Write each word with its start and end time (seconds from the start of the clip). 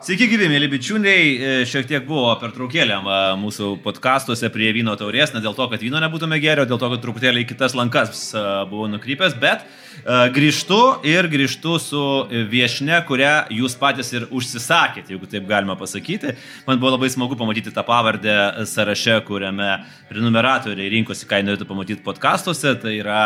Sveiki, 0.00 0.30
gyvi, 0.30 0.46
mėly 0.48 0.64
bičiuliai. 0.72 1.24
E, 1.36 1.48
šiek 1.68 1.84
tiek 1.84 2.06
buvo 2.08 2.30
pertraukėlė 2.40 3.02
mūsų 3.36 3.74
podkastuose 3.84 4.48
prie 4.48 4.70
vyno 4.72 4.94
taurės, 4.96 5.34
ne 5.34 5.42
dėl 5.44 5.52
to, 5.58 5.66
kad 5.68 5.84
vyno 5.84 6.00
nebūtume 6.00 6.38
gerio, 6.40 6.64
dėl 6.64 6.80
to, 6.80 6.88
kad 6.94 7.02
truputėlį 7.02 7.42
į 7.44 7.48
kitas 7.50 7.76
lankas 7.76 8.30
e, 8.32 8.44
buvau 8.70 8.88
nukrypęs, 8.88 9.36
bet 9.42 9.66
e, 9.66 10.16
grįžtu 10.32 10.80
ir 11.04 11.28
grįžtu 11.28 11.76
su 11.84 12.04
viešne, 12.48 13.02
kurią 13.04 13.34
jūs 13.58 13.76
patys 13.76 14.14
ir 14.16 14.24
užsisakėte, 14.32 15.12
jeigu 15.12 15.28
taip 15.28 15.44
galima 15.52 15.76
pasakyti. 15.76 16.32
Man 16.64 16.80
buvo 16.80 16.96
labai 16.96 17.12
smagu 17.12 17.36
pamatyti 17.36 17.76
tą 17.76 17.84
pavardę 17.84 18.64
sąraše, 18.72 19.20
kuriame 19.28 19.82
prenumeratoriai 20.08 20.94
rinkosi, 20.96 21.28
ką 21.28 21.44
norėtų 21.44 21.68
pamatyti 21.68 22.06
podkastuose. 22.08 22.78
Tai 22.80 22.96
yra 22.96 23.24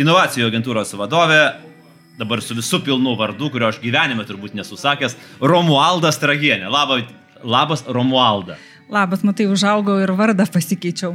inovacijų 0.00 0.48
agentūros 0.48 0.96
vadovė 0.96 1.42
dabar 2.20 2.42
su 2.44 2.56
visų 2.58 2.82
pilnu 2.86 3.14
vardu, 3.18 3.50
kurio 3.52 3.70
aš 3.70 3.80
gyvenime 3.82 4.26
turbūt 4.28 4.56
nesusakęs, 4.58 5.16
Romualdas 5.40 6.20
Tragienė. 6.20 6.68
Labas, 6.72 7.08
labas 7.42 7.84
Romualda. 7.88 8.58
Labas, 8.90 9.24
matai, 9.26 9.46
užaugau 9.50 10.00
ir 10.02 10.12
vardą 10.18 10.46
pasikeičiau. 10.50 11.14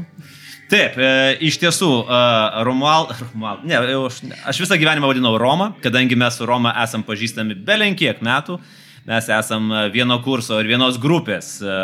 Taip, 0.71 0.95
e, 0.97 1.09
iš 1.45 1.59
tiesų, 1.61 1.89
e, 2.09 2.21
Romuald, 2.65 3.11
Romuald, 3.19 3.67
ne, 3.69 3.77
aš, 3.99 4.23
aš 4.49 4.63
visą 4.63 4.79
gyvenimą 4.81 5.11
vadinau 5.11 5.35
Roma, 5.37 5.75
kadangi 5.83 6.17
mes 6.17 6.39
su 6.39 6.47
Roma 6.49 6.73
esam 6.81 7.03
pažįstami 7.05 7.57
belenkiek 7.67 8.23
metų, 8.25 8.57
mes 9.05 9.29
esam 9.29 9.69
vieno 9.93 10.17
kurso 10.25 10.57
ir 10.57 10.71
vienos 10.71 10.97
grupės 10.97 11.59
e, 11.61 11.75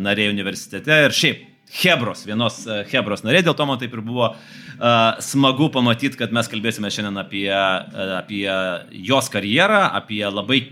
nariai 0.00 0.32
universitete 0.32 1.02
ir 1.04 1.16
šiaip 1.16 1.49
Hebros, 1.70 2.24
vienos 2.26 2.64
e, 2.66 2.82
Hebros 2.90 3.22
narė, 3.22 3.44
dėl 3.46 3.54
to 3.54 3.64
man 3.68 3.78
taip 3.78 3.92
ir 3.94 4.02
buvo 4.02 4.32
uh, 4.32 4.88
smagu 5.22 5.68
pamatyti, 5.70 6.18
kad 6.18 6.32
mes 6.34 6.48
kalbėsime 6.50 6.90
šiandien 6.90 7.20
apie, 7.22 7.46
uh, 7.46 8.16
apie 8.18 8.42
jos 9.06 9.30
karjerą, 9.30 9.84
apie 10.00 10.24
labai, 10.26 10.64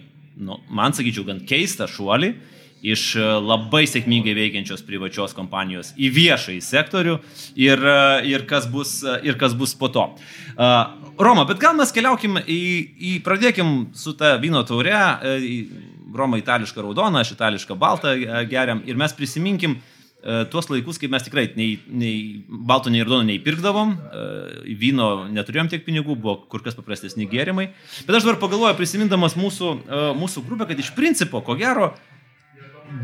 nu, 0.43 0.59
man 0.67 0.97
sakyčiau, 0.97 1.23
gan 1.29 1.45
keistą 1.47 1.87
šuolį 1.91 2.33
iš 2.79 3.05
labai 3.43 3.85
sėkmingai 3.91 4.37
veikiančios 4.37 4.85
privačios 4.87 5.33
kompanijos 5.35 5.89
į 5.99 6.13
viešąjį 6.15 6.61
sektorių 6.63 7.17
ir, 7.59 7.83
ir, 8.31 8.45
kas, 8.47 8.69
bus, 8.71 9.01
ir 9.27 9.35
kas 9.39 9.57
bus 9.59 9.75
po 9.79 9.91
to. 9.91 10.05
Uh, 10.55 10.95
Roma, 11.19 11.43
bet 11.47 11.59
gal 11.63 11.75
mes 11.79 11.91
keliaukim 11.95 12.39
į, 12.43 12.63
į 12.95 13.13
pradėkim 13.27 13.89
su 13.99 14.15
ta 14.19 14.37
vyno 14.39 14.63
taure, 14.67 14.95
Roma 16.15 16.39
itališka 16.39 16.83
raudona, 16.83 17.23
aš 17.23 17.35
itališką 17.35 17.75
baltą 17.79 18.15
geriam 18.51 18.85
ir 18.87 18.99
mes 18.99 19.15
prisiminkim, 19.19 19.75
uh, 19.75 19.98
tuos 20.51 20.67
laikus, 20.67 20.99
kai 20.99 21.07
mes 21.11 21.23
tikrai 21.23 21.47
nei, 21.55 21.79
nei 21.87 22.15
balto, 22.49 22.91
nei 22.91 23.05
raudono 23.05 23.23
neįpirkdavom, 23.29 23.93
e, 23.95 24.75
vyno 24.81 25.09
neturėjom 25.31 25.71
tiek 25.71 25.85
pinigų, 25.87 26.17
buvo 26.19 26.35
kur 26.51 26.65
kas 26.65 26.75
paprastesni 26.75 27.29
gėrimai. 27.31 27.69
Bet 28.03 28.19
aš 28.19 28.27
dabar 28.27 28.41
pagalvoju, 28.43 28.75
prisimindamas 28.81 29.39
mūsų, 29.39 29.71
e, 29.79 30.01
mūsų 30.19 30.43
grupę, 30.49 30.67
kad 30.73 30.83
iš 30.83 30.91
principo, 30.97 31.39
ko 31.47 31.55
gero, 31.59 31.93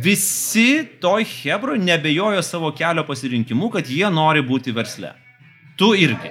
visi 0.03 0.83
toj 0.99 1.27
Hebro 1.37 1.79
nebejojo 1.79 2.43
savo 2.43 2.73
kelio 2.75 3.07
pasirinkimu, 3.07 3.71
kad 3.71 3.87
jie 3.87 4.11
nori 4.11 4.43
būti 4.43 4.75
versle. 4.75 5.15
Tu 5.79 5.91
irgi 5.99 6.31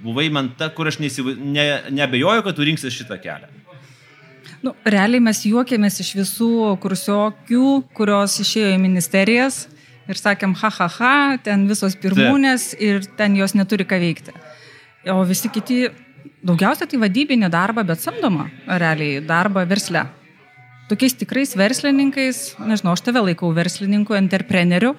buvai 0.00 0.30
man 0.32 0.54
ta, 0.56 0.70
kur 0.72 0.88
aš 0.88 0.96
neįsiva... 1.00 1.34
ne, 1.36 1.66
nebejoju, 1.92 2.44
kad 2.44 2.56
tu 2.56 2.64
rinksi 2.64 2.92
šitą 2.92 3.18
kelią. 3.20 3.50
Nu, 4.64 4.72
realiai 4.84 5.20
mes 5.20 5.42
juokėmės 5.44 6.00
iš 6.04 6.14
visų 6.20 6.54
kursiokių, 6.80 7.68
kurios 7.96 8.38
išėjo 8.40 8.72
į 8.76 8.80
ministerijas 8.80 9.66
ir 10.10 10.18
sakėm, 10.18 10.54
ha, 10.60 10.70
ha, 10.78 10.88
ha, 10.98 11.14
ten 11.44 11.66
visos 11.70 11.96
pirmūnės 12.00 12.72
ir 12.82 13.04
ten 13.18 13.36
jos 13.38 13.54
neturi 13.58 13.86
ką 13.88 14.00
veikti. 14.02 14.34
O 15.12 15.22
visi 15.26 15.50
kiti, 15.52 15.84
daugiausia 16.46 16.88
tai 16.90 17.00
vadybinė 17.02 17.50
darba, 17.52 17.84
bet 17.86 18.02
samdoma 18.02 18.48
realiai 18.66 19.22
darba 19.26 19.64
versle. 19.68 20.04
Tokiais 20.90 21.16
tikrais 21.16 21.54
verslininkais, 21.56 22.42
nežinau, 22.60 22.94
aš 22.96 23.04
tave 23.06 23.22
laikau 23.22 23.52
verslininku, 23.56 24.16
entrepreneriu, 24.18 24.92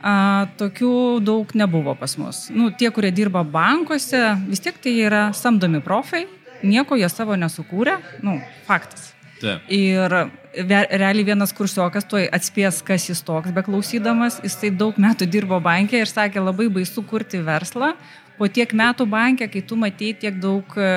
a, 0.00 0.48
tokių 0.60 0.94
daug 1.26 1.54
nebuvo 1.58 1.94
pas 1.98 2.16
mus. 2.20 2.46
Nu, 2.54 2.70
tie, 2.72 2.88
kurie 2.94 3.12
dirba 3.14 3.44
bankuose, 3.44 4.22
vis 4.48 4.62
tiek 4.64 4.78
tai 4.80 4.96
yra 5.04 5.28
samdomi 5.36 5.82
profai, 5.84 6.24
nieko 6.62 6.98
jie 6.98 7.08
savo 7.12 7.36
nesukūrė, 7.38 7.98
nu, 8.26 8.38
faktas. 8.68 9.10
Taip. 9.40 9.68
Ir 9.72 10.12
realiai 10.52 11.24
vienas 11.24 11.52
kursiokas 11.56 12.06
tuoj 12.08 12.26
atspės, 12.34 12.80
kas 12.84 13.06
jis 13.08 13.22
toks, 13.24 13.52
beklausydamas, 13.56 14.40
jisai 14.44 14.72
daug 14.74 14.98
metų 15.00 15.28
dirbo 15.30 15.60
bankė 15.64 16.02
ir 16.02 16.10
sakė, 16.10 16.42
labai 16.44 16.68
baisu 16.72 17.04
kurti 17.06 17.40
verslą. 17.46 17.94
Po 18.40 18.48
tiek 18.48 18.72
metų 18.72 19.04
bankė, 19.08 19.50
kai 19.52 19.60
tu 19.68 19.76
matei 19.76 20.14
tiek 20.16 20.38
daug 20.40 20.64
e, 20.80 20.90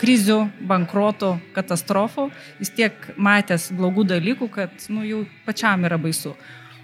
krizių, 0.00 0.38
bankrotų, 0.68 1.30
katastrofų, 1.56 2.28
jis 2.60 2.72
tiek 2.76 3.08
matęs 3.16 3.70
blogų 3.72 4.04
dalykų, 4.12 4.50
kad 4.52 4.88
nu, 4.92 5.04
jau 5.08 5.22
pačiam 5.46 5.84
yra 5.88 5.96
baisu. 6.00 6.34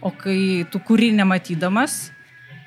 O 0.00 0.12
kai 0.16 0.64
tu 0.72 0.80
kuri 0.80 1.10
nematydamas, 1.12 2.06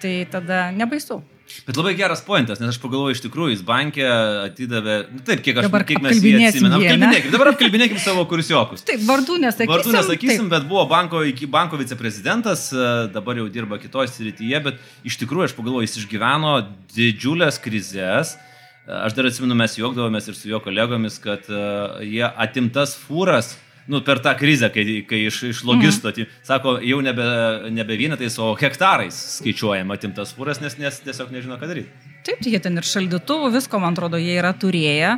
tai 0.02 0.28
tada 0.30 0.68
nebaisu. 0.76 1.24
Bet 1.64 1.78
labai 1.78 1.94
geras 1.96 2.22
pointas, 2.26 2.60
nes 2.60 2.74
aš 2.74 2.80
pagalvoju, 2.82 3.16
iš 3.16 3.22
tikrųjų, 3.24 3.54
jis 3.54 3.62
bankė 3.68 4.04
atidavė, 4.50 4.96
nu, 5.14 5.22
taip, 5.28 5.44
kiek, 5.46 5.62
aš, 5.62 5.70
kiek 5.88 6.02
mes 6.04 6.20
jį 6.20 6.34
atsimenam. 6.50 6.82
Apkalbinėkim, 6.82 7.34
dabar 7.34 7.52
apkalbinėkim 7.54 8.02
savo 8.04 8.26
kursiokus. 8.28 8.84
Taip, 8.88 9.04
vardų 9.08 9.38
nesakysim. 9.46 9.72
Vardų 9.72 9.94
nesakysim, 9.96 10.48
taip. 10.48 10.54
bet 10.56 10.68
buvo 10.68 10.84
banko, 10.92 11.22
banko 11.54 11.80
viceprezidentas, 11.80 12.66
e, 12.76 12.88
dabar 13.16 13.40
jau 13.40 13.48
dirba 13.54 13.80
kitoje 13.80 14.12
srityje, 14.12 14.64
bet 14.66 14.82
iš 15.08 15.20
tikrųjų 15.22 15.48
aš 15.48 15.56
pagalvoju, 15.60 15.88
jis 15.88 16.02
išgyveno 16.04 16.56
didžiulės 16.98 17.62
krizės. 17.64 18.36
E, 18.36 18.92
aš 19.06 19.16
dar 19.16 19.30
atsimenu, 19.32 19.56
mes 19.64 19.78
juokdavomės 19.80 20.28
ir 20.28 20.40
su 20.40 20.52
jo 20.52 20.60
kolegomis, 20.64 21.22
kad 21.24 21.48
uh, 21.54 22.02
jie 22.04 22.26
atimtas 22.28 22.98
fūras 23.00 23.54
nu, 23.88 24.02
per 24.06 24.22
tą 24.24 24.34
krizę, 24.40 24.70
kai, 24.74 25.02
kai 25.08 25.24
iš, 25.28 25.42
iš 25.50 25.62
logisto, 25.68 26.12
tai, 26.16 26.28
sako, 26.48 26.78
jau 26.86 27.00
nebe, 27.04 27.26
nebe 27.74 27.98
vienetais, 28.00 28.38
o 28.40 28.54
hektarais 28.60 29.18
skaičiuojama 29.40 29.98
atimtas 29.98 30.34
fūras, 30.38 30.62
nes, 30.64 30.78
nes 30.80 31.00
tiesiog 31.04 31.34
nežino, 31.36 31.60
ką 31.62 31.70
daryti. 31.72 32.12
Taip, 32.24 32.40
tai 32.40 32.54
jie 32.54 32.62
ten 32.64 32.80
ir 32.80 32.88
šaldytuvų, 32.88 33.52
visko, 33.58 33.82
man 33.84 33.98
atrodo, 33.98 34.22
jie 34.22 34.38
yra 34.40 34.54
turėję. 34.56 35.18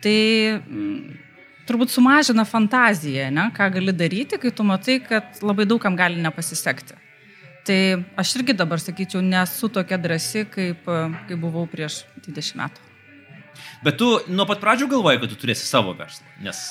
Tai 0.00 0.16
m, 0.56 0.94
turbūt 1.68 1.92
sumažina 1.92 2.46
fantaziją, 2.48 3.28
ne, 3.36 3.50
ką 3.56 3.68
gali 3.76 3.94
daryti, 3.96 4.40
kai 4.40 4.52
tu 4.54 4.64
matai, 4.66 4.98
kad 5.04 5.42
labai 5.44 5.68
daugam 5.68 5.98
gali 5.98 6.20
nepasisekti. 6.24 6.96
Tai 7.68 7.80
aš 8.18 8.38
irgi 8.38 8.56
dabar 8.56 8.80
sakyčiau, 8.80 9.20
nesu 9.20 9.68
tokia 9.68 9.98
drasi, 10.00 10.46
kaip, 10.48 10.88
kaip 11.28 11.42
buvau 11.42 11.66
prieš 11.68 12.02
20 12.24 12.56
metų. 12.62 12.86
Bet 13.84 13.98
tu 14.00 14.08
nuo 14.32 14.46
pat 14.48 14.62
pradžių 14.62 14.88
galvojai, 14.88 15.20
kad 15.20 15.32
tu 15.32 15.36
turėsi 15.42 15.68
savo 15.68 15.92
verslą, 15.98 16.24
nes 16.44 16.62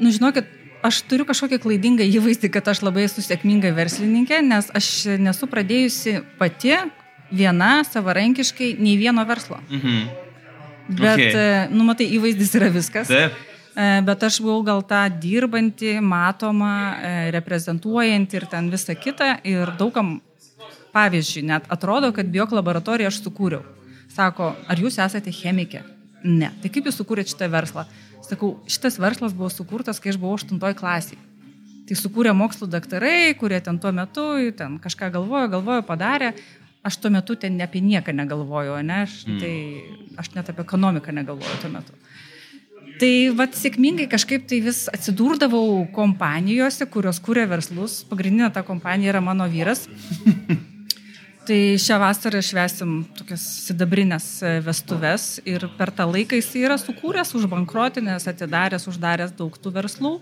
Nu, 0.00 0.12
žinokit, 0.12 0.48
aš 0.86 1.00
turiu 1.08 1.26
kažkokią 1.28 1.58
klaidingą 1.62 2.06
įvaizdį, 2.06 2.50
kad 2.54 2.68
aš 2.72 2.82
labai 2.86 3.06
esu 3.06 3.24
sėkminga 3.24 3.72
verslininkė, 3.76 4.42
nes 4.44 4.70
aš 4.76 4.92
nesu 5.22 5.48
pradėjusi 5.50 6.20
pati 6.40 6.76
viena 7.30 7.80
savarankiškai 7.86 8.76
nei 8.78 8.96
vieno 9.00 9.24
verslo. 9.26 9.58
Mhm. 9.70 10.06
Bet, 10.86 11.18
okay. 11.18 11.32
E, 11.34 11.68
nu, 11.74 11.82
matai, 11.88 12.06
įvaizdis 12.14 12.52
yra 12.54 12.70
viskas. 12.70 13.10
Taip. 13.10 13.34
E, 13.76 13.86
bet 14.06 14.22
aš 14.24 14.38
buvau 14.40 14.62
gal 14.64 14.84
tą 14.86 15.02
dirbantį, 15.20 15.96
matomą, 16.00 16.76
e, 16.94 17.10
reprezentuojantį 17.34 18.38
ir 18.38 18.46
ten 18.52 18.70
visą 18.70 18.94
kitą. 18.94 19.34
Ir 19.44 19.74
daugam, 19.80 20.20
pavyzdžiui, 20.94 21.42
net 21.50 21.66
atrodo, 21.68 22.12
kad 22.14 22.30
biok 22.30 22.54
laboratoriją 22.54 23.10
aš 23.10 23.18
sukūriau. 23.24 23.64
Sako, 24.14 24.54
ar 24.70 24.80
jūs 24.80 25.00
esate 25.02 25.34
chemikė? 25.34 25.82
Ne. 26.24 26.52
Tai 26.62 26.70
kaip 26.72 26.86
jūs 26.88 26.96
sukūrėte 27.02 27.34
šitą 27.34 27.50
verslą? 27.52 27.84
Sakau, 28.26 28.56
šitas 28.66 28.98
verslas 28.98 29.34
buvo 29.36 29.50
sukurtas, 29.52 30.00
kai 30.02 30.12
aš 30.12 30.20
buvau 30.20 30.36
8 30.38 30.58
klasiai. 30.78 31.18
Tai 31.86 31.94
sukūrė 31.94 32.32
mokslo 32.34 32.66
daktarai, 32.66 33.34
kurie 33.38 33.60
ten 33.62 33.78
tuo 33.78 33.92
metu 33.94 34.26
ten 34.58 34.80
kažką 34.82 35.12
galvojo, 35.14 35.50
galvojo, 35.54 35.84
padarė. 35.86 36.32
Aš 36.86 36.98
tuo 37.02 37.10
metu 37.10 37.36
ten 37.38 37.60
apie 37.62 37.82
nieką 37.82 38.14
negalvojau, 38.14 38.80
ne? 38.82 39.04
Aš, 39.06 39.20
mm. 39.26 39.38
tai, 39.42 39.54
aš 40.18 40.32
net 40.34 40.50
apie 40.50 40.66
ekonomiką 40.66 41.14
negalvojau 41.14 41.62
tuo 41.62 41.70
metu. 41.70 41.94
Tai 42.96 43.12
vad 43.36 43.54
sėkmingai 43.54 44.06
kažkaip 44.08 44.46
tai 44.48 44.62
vis 44.64 44.86
atsidurdavau 44.88 45.84
kompanijose, 45.94 46.86
kurios 46.90 47.20
kūrė 47.22 47.44
verslus. 47.50 48.00
Pagrindinė 48.08 48.48
ta 48.54 48.64
kompanija 48.66 49.14
yra 49.14 49.22
mano 49.22 49.46
vyras. 49.52 49.84
Tai 51.46 51.58
šią 51.78 51.96
vasarą 52.02 52.40
švesim 52.42 52.92
tokias 53.14 53.42
sidabrinės 53.68 54.24
e, 54.42 54.48
vestuves 54.66 55.26
ir 55.46 55.68
per 55.78 55.92
tą 55.94 56.08
laiką 56.10 56.40
jis 56.40 56.48
yra 56.58 56.74
sukūręs, 56.80 57.30
užbankrotinės, 57.38 58.26
atidaręs, 58.32 58.88
uždaręs 58.90 59.36
daug 59.38 59.54
tų 59.54 59.70
verslų. 59.76 60.12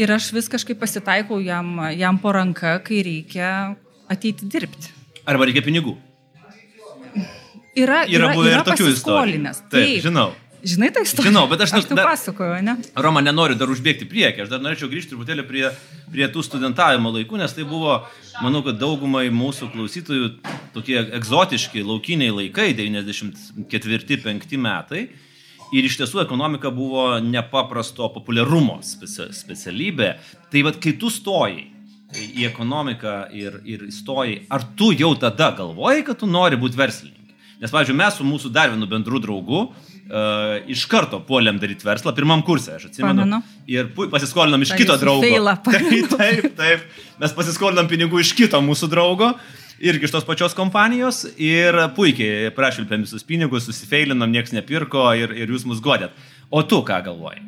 Ir 0.00 0.12
aš 0.16 0.30
vis 0.32 0.48
kažkaip 0.52 0.80
pasitaikau 0.80 1.42
jam, 1.44 1.76
jam 1.96 2.16
po 2.20 2.32
ranka, 2.36 2.78
kai 2.84 3.02
reikia 3.04 3.50
ateiti 4.08 4.48
dirbti. 4.48 4.94
Arba 5.28 5.48
reikia 5.48 5.64
pinigų. 5.66 5.96
Yra, 7.76 8.06
yra, 8.08 8.08
yra 8.08 8.32
buvę 8.32 8.52
ir 8.54 8.64
tokių 8.64 8.90
istorijų. 8.94 9.42
Taip, 9.44 9.70
taip, 9.74 10.00
žinau. 10.06 10.30
Žinai 10.66 10.88
tą 10.90 11.02
istoriją? 11.06 11.30
Žinau, 11.30 11.46
bet 11.50 11.60
aš, 11.62 11.72
aš 11.78 11.84
tau 11.86 11.98
pasakoju, 12.00 12.56
ne? 12.66 12.74
Roma, 12.98 13.20
nenoriu 13.22 13.54
dar 13.58 13.70
užbėgti 13.70 14.08
priekį, 14.10 14.42
aš 14.44 14.50
dar 14.50 14.62
norėčiau 14.64 14.88
grįžti 14.90 15.12
truputėlį 15.12 15.44
prie, 15.46 15.62
prie 16.10 16.26
tų 16.32 16.42
studentavimo 16.42 17.12
laikų, 17.14 17.38
nes 17.38 17.54
tai 17.54 17.66
buvo, 17.68 18.00
manau, 18.42 18.64
kad 18.66 18.80
daugumai 18.80 19.28
mūsų 19.30 19.70
klausytojų 19.74 20.32
tokie 20.74 20.98
egzotiški 21.20 21.86
laukiniai 21.86 22.34
laikai, 22.34 22.72
94-5 22.78 24.58
metai. 24.58 25.06
Ir 25.74 25.86
iš 25.86 26.00
tiesų 26.00 26.22
ekonomika 26.22 26.70
buvo 26.74 27.08
nepaprasto 27.22 28.10
populiarumo 28.14 28.80
specia 28.86 29.30
specialybė. 29.34 30.12
Tai 30.50 30.66
vad, 30.66 30.78
kai 30.82 30.94
tu 30.98 31.10
stojai 31.10 31.64
į 32.16 32.46
ekonomiką 32.50 33.16
ir, 33.34 33.60
ir 33.66 33.86
įstojai, 33.86 34.44
ar 34.50 34.66
tu 34.78 34.92
jau 34.94 35.12
tada 35.18 35.52
galvojai, 35.58 36.06
kad 36.06 36.22
tu 36.22 36.30
nori 36.30 36.58
būti 36.58 36.78
verslininkė? 36.78 37.34
Nes, 37.56 37.72
pavyzdžiui, 37.72 37.96
mes 37.98 38.18
su 38.18 38.24
mūsų 38.26 38.50
dar 38.52 38.68
vienu 38.68 38.86
bendru 38.90 39.18
draugu 39.22 39.62
uh, 39.64 39.92
iš 40.70 40.86
karto 40.90 41.18
puolėm 41.26 41.58
daryti 41.58 41.86
verslą, 41.86 42.12
pirmam 42.14 42.44
kursė, 42.46 42.76
aš 42.78 42.88
atsimenu. 42.90 43.24
Pamenu. 43.24 43.40
Ir 43.70 43.88
pasiskolinom 44.12 44.62
iš 44.62 44.74
Ta 44.74 44.80
kito 44.80 44.96
draugo. 45.02 45.26
Feilą, 45.26 45.56
taip, 45.66 46.10
taip, 46.14 46.50
taip. 46.58 46.84
Mes 47.22 47.34
pasiskolinom 47.34 47.88
pinigų 47.90 48.22
iš 48.22 48.34
kito 48.38 48.60
mūsų 48.62 48.90
draugo 48.92 49.32
irgi 49.78 50.08
iš 50.08 50.14
tos 50.14 50.24
pačios 50.24 50.54
kompanijos 50.56 51.24
ir 51.36 51.76
puikiai 51.96 52.52
prašvilpėm 52.56 53.04
visus 53.04 53.26
pinigus, 53.26 53.66
susifeilinom, 53.68 54.30
niekas 54.32 54.54
nepirko 54.56 55.10
ir, 55.18 55.34
ir 55.36 55.52
jūs 55.52 55.66
mus 55.68 55.82
godėt. 55.84 56.16
O 56.50 56.62
tu 56.62 56.80
ką 56.86 57.02
galvoji? 57.04 57.42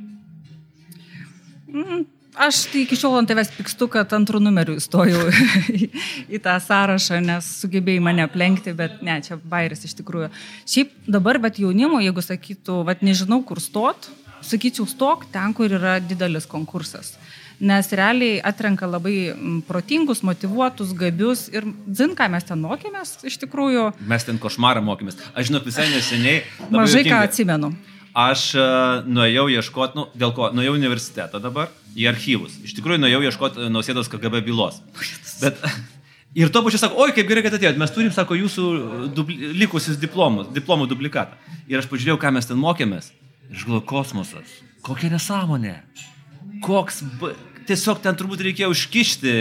Mm, 1.68 2.04
aš 2.46 2.64
tai 2.72 2.84
iki 2.84 2.98
šiol 2.98 3.18
ant 3.20 3.30
tavęs 3.30 3.50
pikstu, 3.56 3.88
kad 3.92 4.12
antrų 4.16 4.40
numerių 4.44 4.78
įstojau 4.80 5.26
į, 5.78 5.88
į 6.30 6.42
tą 6.44 6.56
sąrašą, 6.64 7.20
nes 7.24 7.48
sugebėjai 7.62 8.04
mane 8.04 8.26
aplenkti, 8.26 8.74
bet 8.78 9.02
ne, 9.06 9.18
čia 9.24 9.40
bairis 9.42 9.86
iš 9.88 9.96
tikrųjų. 10.00 10.30
Šiaip 10.68 10.94
dabar, 11.10 11.40
bet 11.42 11.60
jaunimo, 11.62 12.02
jeigu 12.04 12.24
sakytų, 12.24 12.82
vad 12.88 13.04
nežinau, 13.06 13.42
kur 13.46 13.62
stot, 13.62 14.10
sakyčiau, 14.46 14.86
stok 14.88 15.26
ten, 15.34 15.56
kur 15.56 15.72
yra 15.80 15.98
didelis 16.02 16.46
konkursas 16.48 17.16
nes 17.58 17.90
realiai 17.90 18.38
atrenka 18.44 18.86
labai 18.86 19.34
protingus, 19.66 20.22
motivuotus, 20.26 20.94
gabius 20.94 21.48
ir 21.50 21.66
zin, 21.90 22.14
ką 22.18 22.28
mes 22.30 22.46
ten 22.46 22.60
mokėmės 22.62 23.16
iš 23.26 23.38
tikrųjų. 23.42 23.90
Mes 24.08 24.26
ten 24.26 24.38
košmarą 24.38 24.82
mokėmės. 24.86 25.18
Aš 25.34 25.50
žinau, 25.50 25.62
visai 25.66 25.88
neseniai. 25.90 26.42
Mažai 26.70 27.02
juokinga. 27.02 27.16
ką 27.16 27.22
atsimenu. 27.26 27.72
Aš 28.16 28.48
uh, 28.56 29.04
nuėjau 29.06 29.48
ieškoti, 29.52 29.98
nu, 29.98 30.06
dėl 30.18 30.32
ko, 30.36 30.48
nuėjau 30.54 30.76
į 30.76 30.80
universitetą 30.80 31.42
dabar, 31.42 31.68
į 31.98 32.08
archyvus. 32.10 32.56
Iš 32.64 32.74
tikrųjų, 32.78 33.02
nuėjau 33.04 33.20
ieškoti 33.28 33.68
Nausėdos 33.72 34.10
KGB 34.10 34.42
bylos. 34.48 34.80
Bet 35.42 35.60
Ir 36.36 36.52
to 36.52 36.60
pačiu 36.62 36.78
sako, 36.78 37.00
oi, 37.02 37.12
kaip 37.16 37.28
gerai, 37.28 37.42
kad 37.46 37.56
atėjot, 37.56 37.78
mes 37.80 37.92
turim, 37.92 38.12
sako, 38.12 38.36
jūsų 38.36 38.64
dubli, 39.16 39.52
likusius 39.58 39.96
diplomus, 40.00 40.50
diplomų 40.52 40.88
duplikatą. 40.90 41.38
Ir 41.70 41.80
aš 41.80 41.88
pažiūrėjau, 41.88 42.18
ką 42.20 42.32
mes 42.36 42.46
ten 42.46 42.60
mokėmės. 42.60 43.08
Ir 43.48 43.56
aš 43.56 43.64
galvoju, 43.64 43.84
kosmosas. 43.88 44.56
Kokia 44.84 45.08
nesąmonė. 45.14 45.78
Koks, 46.62 47.00
tiesiog 47.68 48.02
ten 48.04 48.18
turbūt 48.18 48.44
reikėjo 48.44 48.70
užkišti. 48.74 49.32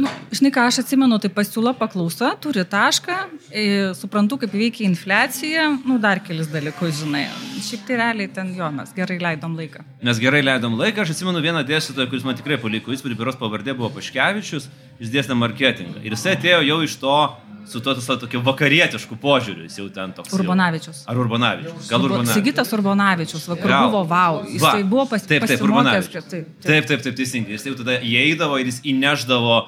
Nu, 0.00 0.10
žinai, 0.32 0.54
ką 0.56 0.66
aš 0.70 0.80
atsimenu, 0.82 1.20
tai 1.20 1.30
pasiūla 1.36 1.76
paklausa, 1.76 2.32
turi 2.40 2.64
tašką, 2.64 3.18
e, 3.50 3.66
suprantu, 3.98 4.40
kaip 4.40 4.56
veikia 4.56 4.88
infliacija, 4.88 5.68
nu, 5.84 6.00
dar 6.02 6.24
kelis 6.24 6.48
dalykus, 6.50 7.04
žinai. 7.04 7.28
Šiaip 7.62 7.86
tai 7.88 7.96
realiai 8.00 8.28
ten 8.32 8.52
jo, 8.56 8.68
mes 8.74 8.92
gerai 8.96 9.16
leidom 9.22 9.56
laiką. 9.56 9.84
Mes 10.04 10.20
gerai 10.22 10.42
leidom 10.44 10.76
laiką, 10.78 11.04
aš 11.04 11.14
atsimenu 11.14 11.40
vieną 11.44 11.64
dėstytoją, 11.68 12.10
kuris 12.10 12.26
man 12.26 12.36
tikrai 12.38 12.58
paliko 12.60 12.92
įspūdį, 12.94 13.16
kurios 13.18 13.38
pavardė 13.40 13.76
buvo 13.78 13.90
Paškevičius, 13.96 14.68
jis 15.00 15.12
dėstė 15.14 15.36
marketingą. 15.38 16.02
Ir 16.04 16.16
jisai 16.16 16.36
atėjo 16.36 16.62
jau 16.66 16.78
iš 16.84 16.98
to 17.02 17.18
su 17.66 17.80
to 17.80 17.94
su 18.00 18.16
tokiu 18.20 18.40
vakarietišku 18.46 19.16
požiūriu, 19.22 19.66
jis 19.66 19.78
jau 19.80 19.86
ten 19.90 20.12
toks. 20.14 20.34
Urbanavičius. 20.36 21.02
Jau. 21.02 21.10
Ar 21.10 21.20
Urbanavičius? 21.24 21.88
Gal 21.90 22.04
Urbanavičius. 22.06 22.38
Sigitas 22.38 22.72
Urbanavičius, 22.76 23.48
vakar 23.50 23.72
Gal. 23.72 23.88
buvo 23.88 24.04
wow. 24.06 24.44
Jis 24.46 24.62
Va. 24.62 24.76
tai 24.76 24.84
buvo 24.84 25.06
pas, 25.10 25.24
taip, 25.26 25.42
taip, 25.42 25.58
pasimokęs. 25.58 26.10
Taip, 26.30 26.86
taip, 26.86 27.02
taip, 27.02 27.16
teisingai. 27.18 27.56
Jis 27.56 27.66
jau 27.66 27.74
tada 27.80 27.98
įeidavo 27.98 28.60
ir 28.62 28.70
jis 28.70 28.78
įneždavo 28.86 29.58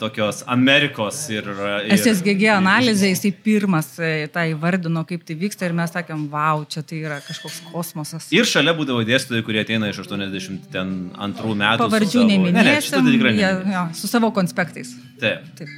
tokios 0.00 0.42
Amerikos 0.50 1.20
ir... 1.30 1.46
ir 1.86 1.94
SSGG 1.94 2.48
analizė, 2.56 3.12
jisai 3.12 3.30
pirmas 3.44 3.92
e, 4.02 4.26
tą 4.34 4.42
įvardino, 4.50 5.04
kaip 5.06 5.22
tai 5.26 5.36
vyksta 5.38 5.68
ir 5.68 5.76
mes 5.78 5.92
sakėm, 5.94 6.26
wow, 6.32 6.64
čia 6.66 6.82
tai 6.82 6.98
yra 7.04 7.20
kažkoks 7.22 7.60
kosmosas. 7.70 8.26
Ir 8.34 8.48
šalia 8.50 8.74
būdavo 8.74 9.04
dėstytojai, 9.06 9.44
kurie 9.46 9.62
ateina 9.62 9.92
iš 9.92 10.02
82 10.02 11.14
metų. 11.14 11.84
Pavardžių 11.84 12.26
neminėsiu. 12.32 12.98
Ne, 13.04 13.14
ne, 13.14 13.34
jie, 13.38 13.52
jo, 13.76 13.86
su 13.94 14.10
savo 14.10 14.32
konspektais. 14.34 14.96
Taip. 15.22 15.46
taip. 15.60 15.70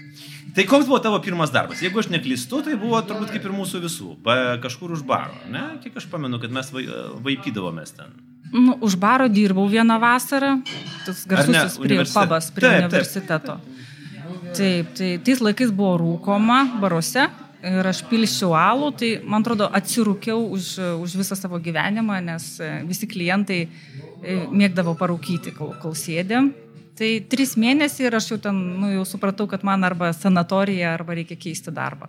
Tai 0.57 0.65
koks 0.65 0.87
buvo 0.89 1.03
tavo 1.05 1.19
pirmas 1.21 1.53
darbas? 1.53 1.83
Jeigu 1.85 2.01
aš 2.01 2.09
neklystu, 2.09 2.63
tai 2.65 2.79
buvo 2.81 2.97
turbūt 3.05 3.35
kaip 3.35 3.45
ir 3.45 3.53
mūsų 3.53 3.83
visų, 3.83 4.15
kažkur 4.65 4.95
už 4.97 5.05
baro, 5.05 5.37
ne? 5.53 5.67
Kiek 5.83 5.99
aš 6.01 6.09
pamenu, 6.09 6.41
kad 6.41 6.55
mes 6.55 6.73
vai, 6.73 6.87
vaipydavomės 7.27 7.93
ten. 7.99 8.17
Nu, 8.53 8.77
už 8.81 8.95
baro 8.97 9.27
dirbau 9.29 9.67
vieną 9.69 9.99
vasarą, 10.01 10.61
tas 11.07 11.25
garsusis 11.27 11.79
prie 11.83 12.05
pabas 12.13 12.51
prie 12.55 12.69
taip, 12.69 12.85
universiteto. 12.85 13.57
Taip. 13.59 14.55
taip, 14.57 14.93
tai 14.99 15.11
tais 15.25 15.43
laikais 15.43 15.73
buvo 15.75 15.97
rūkoma 16.01 16.61
baruose 16.81 17.27
ir 17.67 17.89
aš 17.91 18.03
pilščiau 18.11 18.55
alų, 18.57 18.93
tai 19.01 19.11
man 19.25 19.43
atrodo 19.43 19.67
atsirūkiau 19.75 20.45
už, 20.55 20.69
už 21.03 21.17
visą 21.19 21.39
savo 21.39 21.59
gyvenimą, 21.63 22.21
nes 22.25 22.47
visi 22.87 23.09
klientai 23.11 23.65
e, 23.67 24.39
mėgdavo 24.53 24.95
parūkyti, 24.99 25.55
kol, 25.57 25.75
kol 25.83 25.97
sėdėm. 25.99 26.53
Tai 26.97 27.09
trys 27.29 27.57
mėnesiai 27.61 28.07
ir 28.09 28.17
aš 28.17 28.31
jau 28.33 28.39
ten, 28.41 28.57
nu, 28.81 28.89
jau 28.95 29.05
supratau, 29.09 29.49
kad 29.51 29.67
man 29.67 29.85
arba 29.85 30.13
sanatorija, 30.17 30.95
arba 30.95 31.19
reikia 31.19 31.37
keisti 31.37 31.75
darbą. 31.75 32.09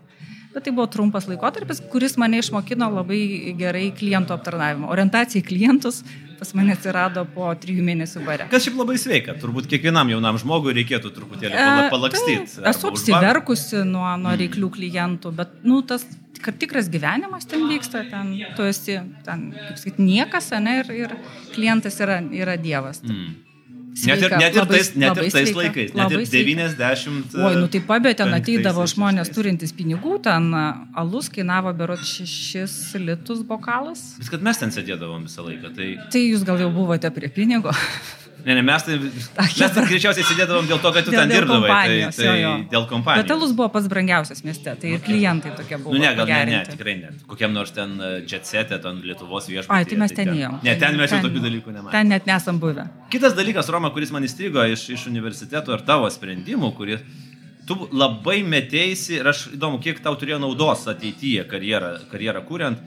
Bet 0.53 0.63
tai 0.65 0.71
buvo 0.71 0.87
trumpas 0.89 1.27
laikotarpis, 1.27 1.81
kuris 1.91 2.15
mane 2.17 2.39
išmokino 2.39 2.87
labai 2.93 3.19
gerai 3.59 3.89
klientų 3.97 4.37
aptarnavimo. 4.37 4.87
Orientacija 4.93 5.43
į 5.43 5.45
klientus 5.45 5.99
pas 6.39 6.53
mane 6.57 6.75
atsirado 6.75 7.23
po 7.33 7.49
trijų 7.61 7.85
mėnesių 7.87 8.23
bare. 8.25 8.47
Kas 8.51 8.67
šiaip 8.67 8.77
labai 8.79 8.97
sveika, 9.01 9.35
turbūt 9.41 9.69
kiekvienam 9.71 10.11
jaunam 10.13 10.37
žmogui 10.41 10.75
reikėtų 10.77 11.11
truputėlį 11.15 11.57
e, 11.57 11.89
palakstyti. 11.93 12.45
Tai, 12.57 12.69
esu 12.71 12.91
apsiverkusi 12.91 13.81
nuo, 13.83 14.05
nuo 14.19 14.33
mm. 14.33 14.39
reiklių 14.43 14.71
klientų, 14.77 15.33
bet, 15.37 15.57
nu, 15.67 15.81
tas 15.87 16.05
tikras 16.61 16.91
gyvenimas 16.93 17.49
ten 17.49 17.65
vyksta, 17.69 18.03
ten 18.11 18.35
tu 18.57 18.67
esi, 18.67 18.99
ten, 19.25 19.49
kaip 19.55 19.81
sakyti, 19.81 20.05
niekas, 20.05 20.51
ne, 20.61 20.79
ir, 20.83 20.93
ir 21.07 21.17
klientas 21.55 21.99
yra, 22.03 22.21
yra 22.33 22.57
dievas. 22.61 23.01
Mm. 23.05 23.46
Sveika, 23.97 24.17
net 24.17 24.25
ir, 24.27 24.35
net 24.37 24.57
ir 24.57 24.61
labai, 24.61 24.77
tais, 24.77 24.89
net 24.99 25.17
ir 25.17 25.31
tais 25.33 25.53
laikais, 25.57 25.93
net 25.97 26.13
ir 26.13 26.23
90. 26.29 27.37
Oi, 27.41 27.53
nu 27.57 27.69
tai 27.73 27.81
pabė, 27.87 28.13
ten 28.19 28.33
ateidavo 28.35 28.85
žmonės 28.89 29.31
turintys 29.33 29.73
pinigų, 29.77 30.19
ten 30.27 30.51
alus 30.53 31.31
kainavo 31.33 31.73
berot 31.77 32.03
6 32.05 33.01
litus 33.07 33.41
bokalas. 33.47 34.03
Vis 34.21 34.29
kad 34.33 34.45
mes 34.45 34.61
ten 34.61 34.73
sėdėdavom 34.75 35.25
visą 35.25 35.47
laiką. 35.47 35.73
Tai, 35.77 35.89
tai 36.13 36.23
jūs 36.27 36.45
gal 36.47 36.61
jau 36.61 36.69
buvote 36.75 37.09
prie 37.15 37.31
pinigo. 37.33 37.73
Ne, 38.47 38.55
ne, 38.55 38.61
mes 38.63 38.83
tai, 38.83 38.95
mes 38.95 39.71
tai 39.75 39.81
greičiausiai 39.89 40.23
sėdėdavom 40.23 40.69
dėl 40.69 40.79
to, 40.79 40.91
kad 40.95 41.03
tu 41.03 41.11
dėl, 41.11 41.19
ten 41.19 41.31
dirbdavai. 41.33 41.67
Tai, 41.67 41.95
tai 42.15 42.27
jo, 42.27 42.35
jo. 42.39 42.51
Dėl 42.71 42.85
kompanijos. 42.87 43.25
Bet 43.25 43.33
Alus 43.35 43.51
buvo 43.57 43.67
pats 43.73 43.89
brangiausias 43.91 44.39
mieste, 44.47 44.71
tai 44.79 44.93
ir 44.95 45.01
klientai 45.03 45.51
tokie 45.57 45.75
buvo. 45.81 45.91
Nu, 45.91 45.99
ne, 45.99 46.13
gal 46.15 46.31
ne, 46.31 46.37
ne, 46.53 46.61
tikrai 46.69 46.93
ne. 47.01 47.11
Kokiam 47.27 47.51
nors 47.51 47.75
ten 47.75 47.97
jetsetė, 48.23 48.79
ten 48.85 49.01
Lietuvos 49.03 49.49
viešbutis. 49.51 49.73
Ai, 49.75 49.83
tai 49.89 49.99
mes 49.99 50.15
ten 50.15 50.31
tai 50.31 50.37
ėjom. 50.39 50.55
Ne, 50.63 50.77
ten 50.79 50.95
mes 51.01 51.11
jau 51.11 51.19
tokių 51.25 51.43
dalykų 51.43 51.75
nematėme. 51.75 51.95
Ten 51.97 52.13
net 52.15 52.29
nesam 52.31 52.61
buvę. 52.63 52.87
Kitas 53.11 53.35
dalykas, 53.35 53.67
Roma, 53.75 53.91
kuris 53.91 54.15
man 54.15 54.23
įstrigo 54.23 54.63
iš, 54.63 54.87
iš 54.95 55.03
universiteto 55.11 55.75
ir 55.75 55.83
tavo 55.91 56.07
sprendimų, 56.15 56.71
kuris 56.79 57.03
tu 57.67 57.75
labai 57.91 58.39
metėsi 58.47 59.19
ir 59.19 59.27
aš 59.27 59.49
įdomu, 59.57 59.83
kiek 59.83 59.99
tau 59.99 60.15
turėjo 60.15 60.39
naudos 60.45 60.87
ateityje 60.87 61.43
karjerą, 61.51 61.97
karjerą 62.13 62.47
kuriant 62.47 62.79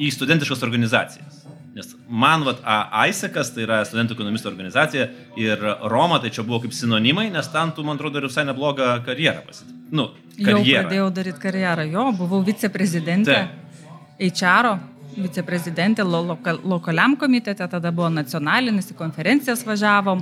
į 0.00 0.08
studentiškas 0.16 0.64
organizacijas. 0.64 1.42
Nes 1.72 1.88
man, 2.04 2.42
vat, 2.44 2.58
AISECas, 3.02 3.54
tai 3.54 3.64
yra 3.64 3.78
studentų 3.88 4.12
ekonomistų 4.18 4.50
organizacija, 4.50 5.06
ir 5.40 5.62
Roma, 5.88 6.18
tai 6.20 6.28
čia 6.34 6.44
buvo 6.44 6.60
kaip 6.66 6.74
sinonimai, 6.76 7.30
nes 7.32 7.48
ten 7.48 7.72
tu, 7.72 7.84
man 7.86 7.96
atrodo, 7.96 8.20
ir 8.20 8.28
visai 8.28 8.44
neblogą 8.44 8.98
karjerą 9.06 9.40
pasitikė. 9.46 9.78
Nu, 9.92 10.10
karjerą. 10.36 10.64
Jau 10.68 10.82
pradėjau 10.84 11.06
daryti 11.16 11.40
karjerą, 11.40 11.86
jo, 11.94 12.04
buvau 12.18 12.42
viceprezidentė, 12.44 13.38
HR, 14.20 14.74
viceprezidentė 15.16 16.04
lo, 16.04 16.20
loka, 16.34 16.54
lokaliam 16.60 17.16
komitete, 17.20 17.64
tada 17.68 17.92
buvo 17.92 18.10
nacionalinis, 18.12 18.92
į 18.92 18.98
konferencijas 18.98 19.64
važiavom. 19.68 20.20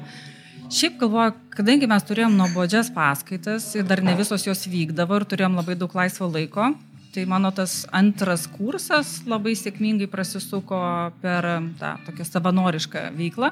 Šiaip 0.70 1.00
galvoju, 1.00 1.34
kadangi 1.56 1.88
mes 1.90 2.06
turėjom 2.06 2.36
nuobodžias 2.38 2.92
paskaitas 2.94 3.66
ir 3.74 3.90
dar 3.90 4.04
ne 4.06 4.14
visos 4.18 4.46
jos 4.46 4.62
vykdavo 4.70 5.18
ir 5.18 5.26
turėjom 5.26 5.58
labai 5.58 5.74
daug 5.78 5.98
laisvo 5.98 6.30
laiko, 6.30 6.70
Tai 7.10 7.24
mano 7.26 7.50
tas 7.50 7.88
antras 7.90 8.44
kursas 8.46 9.24
labai 9.26 9.56
sėkmingai 9.58 10.06
prasisuko 10.10 10.78
per 11.22 11.46
tą 11.80 11.96
tokią 12.06 12.26
savanorišką 12.28 13.08
veiklą. 13.16 13.50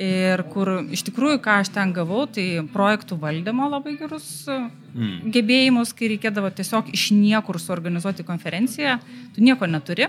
Ir 0.00 0.40
kur 0.50 0.70
iš 0.90 1.04
tikrųjų, 1.06 1.38
ką 1.44 1.58
aš 1.62 1.70
ten 1.76 1.92
gavau, 1.94 2.24
tai 2.26 2.64
projektų 2.72 3.18
valdymo 3.20 3.68
labai 3.68 3.92
gerus 4.00 4.46
mm. 4.48 5.28
gebėjimus, 5.34 5.92
kai 5.94 6.08
reikėdavo 6.14 6.50
tiesiog 6.56 6.88
iš 6.96 7.10
niekur 7.14 7.60
suorganizuoti 7.62 8.24
konferenciją, 8.26 8.96
tu 9.36 9.44
nieko 9.44 9.68
neturi. 9.70 10.08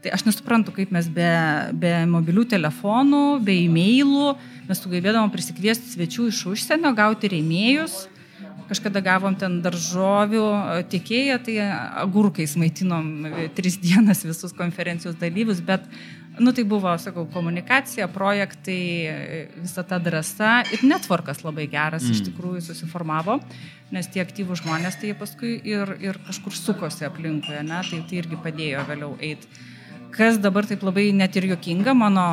Tai 0.00 0.14
aš 0.16 0.24
nesuprantu, 0.24 0.72
kaip 0.72 0.90
mes 0.96 1.06
be, 1.12 1.28
be 1.76 1.92
mobilių 2.08 2.46
telefonų, 2.56 3.22
be 3.44 3.58
e-mailų, 3.66 4.32
mes 4.70 4.80
sugebėdavom 4.80 5.30
prisikviesti 5.30 5.92
svečių 5.92 6.30
iš 6.32 6.40
užsienio, 6.54 6.94
gauti 6.96 7.30
rėmėjus 7.36 8.06
Kažkada 8.70 9.02
gavom 9.02 9.34
ten 9.34 9.58
daržovių 9.64 10.44
tiekėją, 10.92 11.40
tai 11.42 11.56
agurkais 12.04 12.54
maitinom 12.60 13.10
e, 13.26 13.48
tris 13.56 13.80
dienas 13.84 14.22
visus 14.22 14.54
konferencijos 14.54 15.18
dalyvius, 15.18 15.58
bet, 15.66 15.88
nu, 16.38 16.54
tai 16.54 16.62
buvo, 16.70 16.92
sakau, 17.02 17.26
komunikacija, 17.34 18.06
projektai, 18.14 18.78
e, 19.10 19.42
visa 19.58 19.82
ta 19.82 19.98
drąsa 19.98 20.52
ir 20.70 20.86
netvarkas 20.86 21.42
labai 21.42 21.66
geras 21.72 22.06
mm. 22.06 22.14
iš 22.14 22.24
tikrųjų 22.30 22.62
susiformavo, 22.68 23.40
nes 23.90 24.06
tie 24.14 24.22
aktyvų 24.22 24.60
žmonės, 24.62 25.00
tai 25.02 25.16
paskui 25.18 25.56
ir, 25.66 25.96
ir 25.98 26.22
kažkur 26.30 26.54
sukosi 26.54 27.08
aplinkoje, 27.10 27.66
ne, 27.66 27.82
tai 27.90 28.04
tai 28.06 28.22
irgi 28.22 28.38
padėjo 28.38 28.86
vėliau 28.86 29.16
eiti. 29.18 29.50
kas 30.14 30.38
dabar 30.38 30.66
taip 30.66 30.82
labai 30.82 31.10
net 31.14 31.36
ir 31.38 31.50
jokinga, 31.52 31.94
mano 31.94 32.26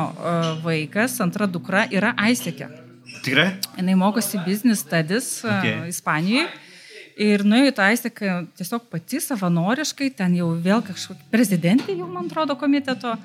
vaikas, 0.62 1.18
antra 1.22 1.46
dukra, 1.50 1.86
yra 1.90 2.14
Aisekė. 2.18 2.87
Tikrai? 3.28 3.50
Jis 3.76 4.00
mokosi 4.00 4.40
business 4.46 4.84
studies 4.86 5.28
okay. 5.44 5.84
Ispanijoje. 5.92 6.48
Ir 7.18 7.42
nuėjau 7.42 7.72
į 7.72 7.74
tą 7.74 7.86
Aiseką 7.90 8.34
tiesiog 8.54 8.84
pati 8.92 9.18
savanoriškai, 9.18 10.12
ten 10.14 10.36
jau 10.38 10.52
vėl 10.62 10.84
kažkokia 10.86 11.24
prezidentė, 11.32 11.96
jau 11.98 12.06
man 12.06 12.28
atrodo, 12.30 12.54
komiteto. 12.58 13.16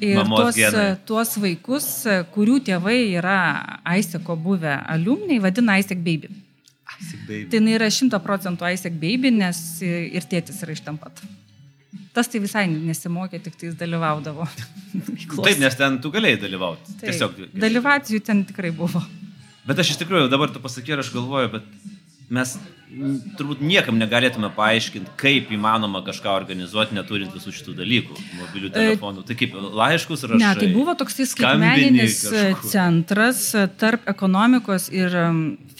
Ir 0.00 0.16
Mamos 0.22 0.40
tuos, 0.40 0.56
genai. 0.56 0.86
tuos 1.04 1.34
vaikus, 1.36 1.88
kurių 2.32 2.62
tėvai 2.64 2.96
yra 3.18 3.36
Aiseko 3.84 4.38
buvę 4.40 4.78
alumniai, 4.88 5.36
vadina 5.44 5.76
Aisek 5.76 6.00
baby. 6.00 6.32
Tai 7.28 7.58
jinai 7.58 7.76
yra 7.76 7.90
100 7.92 8.22
procentų 8.24 8.70
Aisek 8.70 8.96
baby, 8.96 9.34
nes 9.36 9.60
ir 9.84 10.24
tėtis 10.30 10.64
yra 10.64 10.72
iš 10.72 10.80
ten 10.86 10.96
pat. 11.00 11.20
Tas 12.16 12.28
tai 12.28 12.40
visai 12.40 12.64
nesimokė, 12.72 13.40
tik 13.44 13.58
tai 13.60 13.68
jis 13.68 13.76
dalyvaudavo. 13.80 14.48
Taip, 15.44 15.58
nes 15.60 15.76
ten 15.76 16.00
tu 16.00 16.12
galėjai 16.12 16.40
dalyvauti. 16.46 16.96
Taip, 16.96 17.10
Tiesiog. 17.10 17.36
Dalyvacijų 17.52 18.24
ten 18.24 18.46
tikrai 18.48 18.72
buvo. 18.76 19.04
Bet 19.68 19.78
aš 19.78 19.92
iš 19.94 20.00
tikrųjų 20.02 20.30
dabar 20.32 20.50
tu 20.50 20.58
pasakai 20.62 20.96
ir 20.96 21.02
aš 21.04 21.12
galvoju, 21.14 21.50
bet 21.52 21.66
mes 22.32 22.54
turbūt 23.38 23.60
niekam 23.64 23.96
negalėtume 24.00 24.48
paaiškinti, 24.56 25.12
kaip 25.20 25.50
įmanoma 25.54 26.00
kažką 26.04 26.32
organizuoti, 26.34 26.96
neturint 26.96 27.32
visų 27.36 27.52
šitų 27.56 27.74
dalykų, 27.78 28.16
mobilių 28.40 28.70
telefonų. 28.74 29.24
Tai 29.28 29.36
kaip 29.40 29.54
laiškus 29.80 30.24
rašai. 30.28 30.40
Ne, 30.42 30.50
tai 30.60 30.68
buvo 30.74 30.94
toksai 31.00 31.26
skaitmeninis 31.30 32.18
kažkur. 32.26 32.68
centras 32.72 33.44
e, 33.56 33.66
tarp 33.80 34.08
ekonomikos 34.12 34.88
ir 34.92 35.14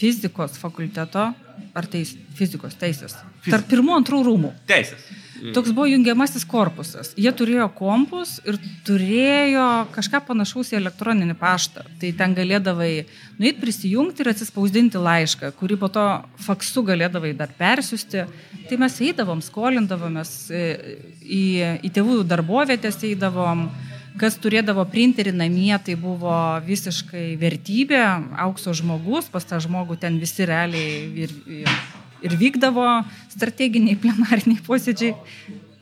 fizikos 0.01 0.57
fakulteto, 0.63 1.31
ar 1.77 1.89
teis, 1.93 2.15
fizikos 2.39 2.77
teisės. 2.81 3.17
Fiz- 3.45 3.53
Tarp 3.57 3.69
pirmų, 3.73 3.97
antrų 4.01 4.23
rūmų. 4.31 4.55
Teisės. 4.71 5.05
Toks 5.51 5.73
buvo 5.75 5.89
jungiamasis 5.91 6.45
korpusas. 6.47 7.11
Jie 7.19 7.31
turėjo 7.35 7.67
kompus 7.75 8.37
ir 8.47 8.59
turėjo 8.87 9.67
kažką 9.95 10.21
panašaus 10.29 10.71
į 10.71 10.79
elektroninį 10.79 11.35
paštą. 11.41 11.83
Tai 11.99 12.11
ten 12.19 12.37
galėdavai 12.37 12.91
nueiti 13.41 13.59
prisijungti 13.63 14.23
ir 14.23 14.31
atsispausdinti 14.31 15.03
laišką, 15.03 15.51
kurį 15.59 15.79
po 15.81 15.91
to 15.91 16.05
faksu 16.47 16.85
galėdavai 16.87 17.33
dar 17.39 17.51
persiųsti. 17.59 18.27
Tai 18.71 18.79
mes 18.85 18.99
eidavom, 19.03 19.43
skolindavomės 19.43 20.37
e, 20.55 20.63
į, 21.27 21.43
į 21.83 21.91
tėvų 21.97 22.23
darbovietės 22.31 23.03
eidavom. 23.11 23.67
Kas 24.21 24.37
turėdavo 24.37 24.85
printerį 24.93 25.33
namie, 25.33 25.73
tai 25.81 25.95
buvo 25.97 26.35
visiškai 26.67 27.31
vertybė, 27.41 28.03
aukso 28.45 28.75
žmogus, 28.77 29.31
pas 29.33 29.47
tą 29.49 29.57
žmogų 29.65 29.97
ten 30.03 30.19
visi 30.21 30.45
realiai 30.45 30.99
ir, 31.25 31.33
ir, 31.49 31.71
ir 32.23 32.37
vykdavo 32.39 32.87
strateginiai 33.33 33.99
plenariniai 34.01 34.63
posėdžiai. 34.67 35.15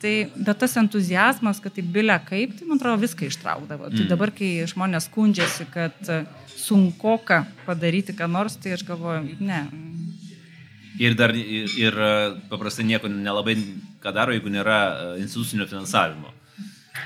Tai, 0.00 0.14
bet 0.32 0.56
tas 0.62 0.78
entuzijazmas, 0.80 1.58
kad 1.60 1.74
tai 1.76 1.82
bilia 1.84 2.16
kaip, 2.24 2.54
tai 2.56 2.64
man 2.64 2.78
atrodo 2.80 3.02
viską 3.02 3.26
ištraukdavo. 3.28 3.90
Mm. 3.90 3.98
Tai 3.98 4.06
dabar, 4.08 4.32
kai 4.32 4.48
žmonės 4.70 5.10
skundžiasi, 5.10 5.66
kad 5.74 5.98
sunku 6.56 7.18
ką 7.28 7.42
padaryti, 7.66 8.14
ką 8.16 8.30
nors, 8.32 8.56
tai 8.56 8.72
aš 8.78 8.86
galvoju, 8.88 9.36
ne. 9.44 9.60
Ir 11.00 11.16
dar 11.16 11.34
ir, 11.36 11.68
ir 11.80 11.96
e, 11.96 12.10
paprastai 12.48 12.86
nieko 12.88 13.08
nelabai 13.12 13.58
ką 14.00 14.12
daro, 14.16 14.32
jeigu 14.36 14.52
nėra 14.52 14.78
e, 14.80 15.10
institucinio 15.26 15.68
finansavimo 15.68 16.32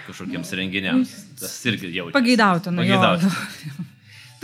kažkokiems 0.06 0.54
renginiams. 0.58 1.12
Tas 1.40 1.58
irgi 1.68 1.90
jau. 1.94 2.08
Pageidautina. 2.14 2.82
Pageidautina. 2.82 3.90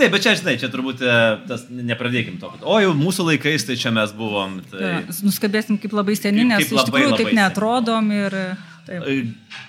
Taip, 0.01 0.15
bet 0.15 0.25
čia, 0.25 0.33
žinai, 0.39 0.55
čia 0.61 0.71
turbūt 0.73 1.03
e, 1.05 1.17
tas, 1.45 1.67
nepradėkim 1.69 2.39
to, 2.41 2.49
kad, 2.55 2.63
o 2.65 2.79
jau 2.81 2.93
mūsų 2.97 3.27
laikais 3.35 3.67
tai 3.69 3.77
čia 3.81 3.93
mes 3.93 4.15
buvom. 4.17 4.61
Tai... 4.71 4.81
Ja, 4.81 5.01
nuskabėsim 5.27 5.77
kaip 5.83 5.93
labai 5.97 6.17
seni, 6.17 6.41
Kaip- 6.41 6.53
nes 6.55 6.63
kaip 6.63 6.71
iš 6.71 6.79
labai, 6.79 6.87
tikrųjų 6.89 7.11
labai 7.11 7.19
taip 7.21 7.29
seni. 7.29 7.41
netrodom 7.43 8.15
ir... 8.17 8.39
Taip. 8.87 9.05
E, 9.05 9.69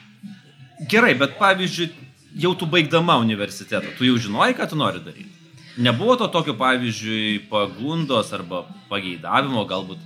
Gerai, 0.90 1.12
bet 1.14 1.36
pavyzdžiui, 1.38 1.92
jau 2.42 2.56
tu 2.58 2.66
baigdama 2.66 3.20
universitetą, 3.22 3.92
tu 3.98 4.08
jau 4.08 4.16
žinojai, 4.24 4.56
ką 4.58 4.70
tu 4.72 4.80
nori 4.80 5.04
daryti. 5.04 5.30
Nebuvo 5.82 6.16
to 6.20 6.28
tokio, 6.32 6.56
pavyzdžiui, 6.60 7.44
pagundos 7.52 8.32
arba 8.36 8.64
pageidavimo 8.90 9.62
galbūt 9.70 10.02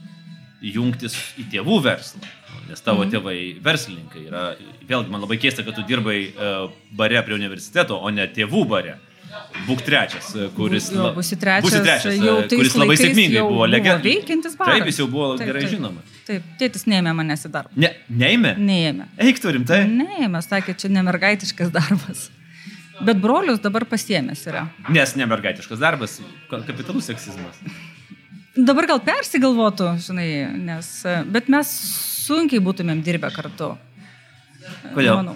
jungtis 0.65 1.15
į 1.41 1.47
tėvų 1.53 1.79
verslą. 1.85 2.25
Nes 2.65 2.81
tavo 2.81 3.05
mm. 3.05 3.13
tėvai 3.13 3.37
verslininkai 3.63 4.25
yra, 4.25 4.45
vėlgi 4.89 5.13
man 5.13 5.23
labai 5.23 5.37
keista, 5.41 5.63
kad 5.65 5.77
tu 5.77 5.85
dirbai 5.85 6.17
e, 6.25 6.53
bare 6.97 7.21
prie 7.25 7.37
universiteto, 7.37 7.97
o 8.01 8.11
ne 8.13 8.25
tėvų 8.31 8.63
bare. 8.69 8.97
Būk 9.65 9.81
trečias, 9.87 10.27
e, 10.35 10.47
kuris... 10.55 10.89
Jo, 10.93 11.09
būsi 11.15 11.37
trečias, 11.41 11.65
būsi 11.65 11.79
trečias, 11.85 12.17
jau 12.21 12.35
e, 12.41 12.47
tais 12.51 12.59
kuris 12.59 12.75
labai 12.77 12.95
sėkmingai 12.99 13.41
buvo 13.47 13.65
legendas. 13.69 14.03
veikiantis 14.05 14.57
baras. 14.59 14.75
Taip, 14.77 14.89
jis 14.91 14.99
jau 15.01 15.07
buvo 15.11 15.29
Taip, 15.39 15.47
gerai 15.49 15.63
taip. 15.63 15.71
žinomas. 15.73 16.11
Taip, 16.27 16.45
tėtis 16.59 16.85
neėmė 16.91 17.13
manęs 17.17 17.45
į 17.47 17.51
darbą. 17.55 17.71
Ne, 17.85 17.89
neėmė? 18.09 18.51
Neėmė. 18.67 19.07
Eik 19.25 19.39
turim, 19.43 19.65
tai? 19.67 19.79
Neėmė, 19.89 20.41
sakė, 20.45 20.75
čia 20.77 20.91
nemergaitiškas 20.93 21.71
darbas. 21.73 22.27
Bet 23.05 23.19
brolius 23.23 23.59
dabar 23.63 23.83
pasiemęs 23.89 24.45
yra. 24.51 24.67
Nes 24.93 25.15
ne 25.19 25.25
mergaitiškas 25.27 25.81
darbas, 25.81 26.19
ka- 26.51 26.61
kapitalų 26.67 27.01
seksizmas. 27.03 27.57
Dabar 28.55 28.87
gal 28.87 29.01
persigalvotų, 29.03 29.89
žinai, 30.05 30.29
nes... 30.69 30.91
Bet 31.27 31.49
mes 31.51 31.73
sunkiai 32.27 32.61
būtumėm 32.63 33.01
dirbę 33.03 33.33
kartu. 33.35 33.73
Kodėl? 34.93 35.17
Manau. 35.19 35.35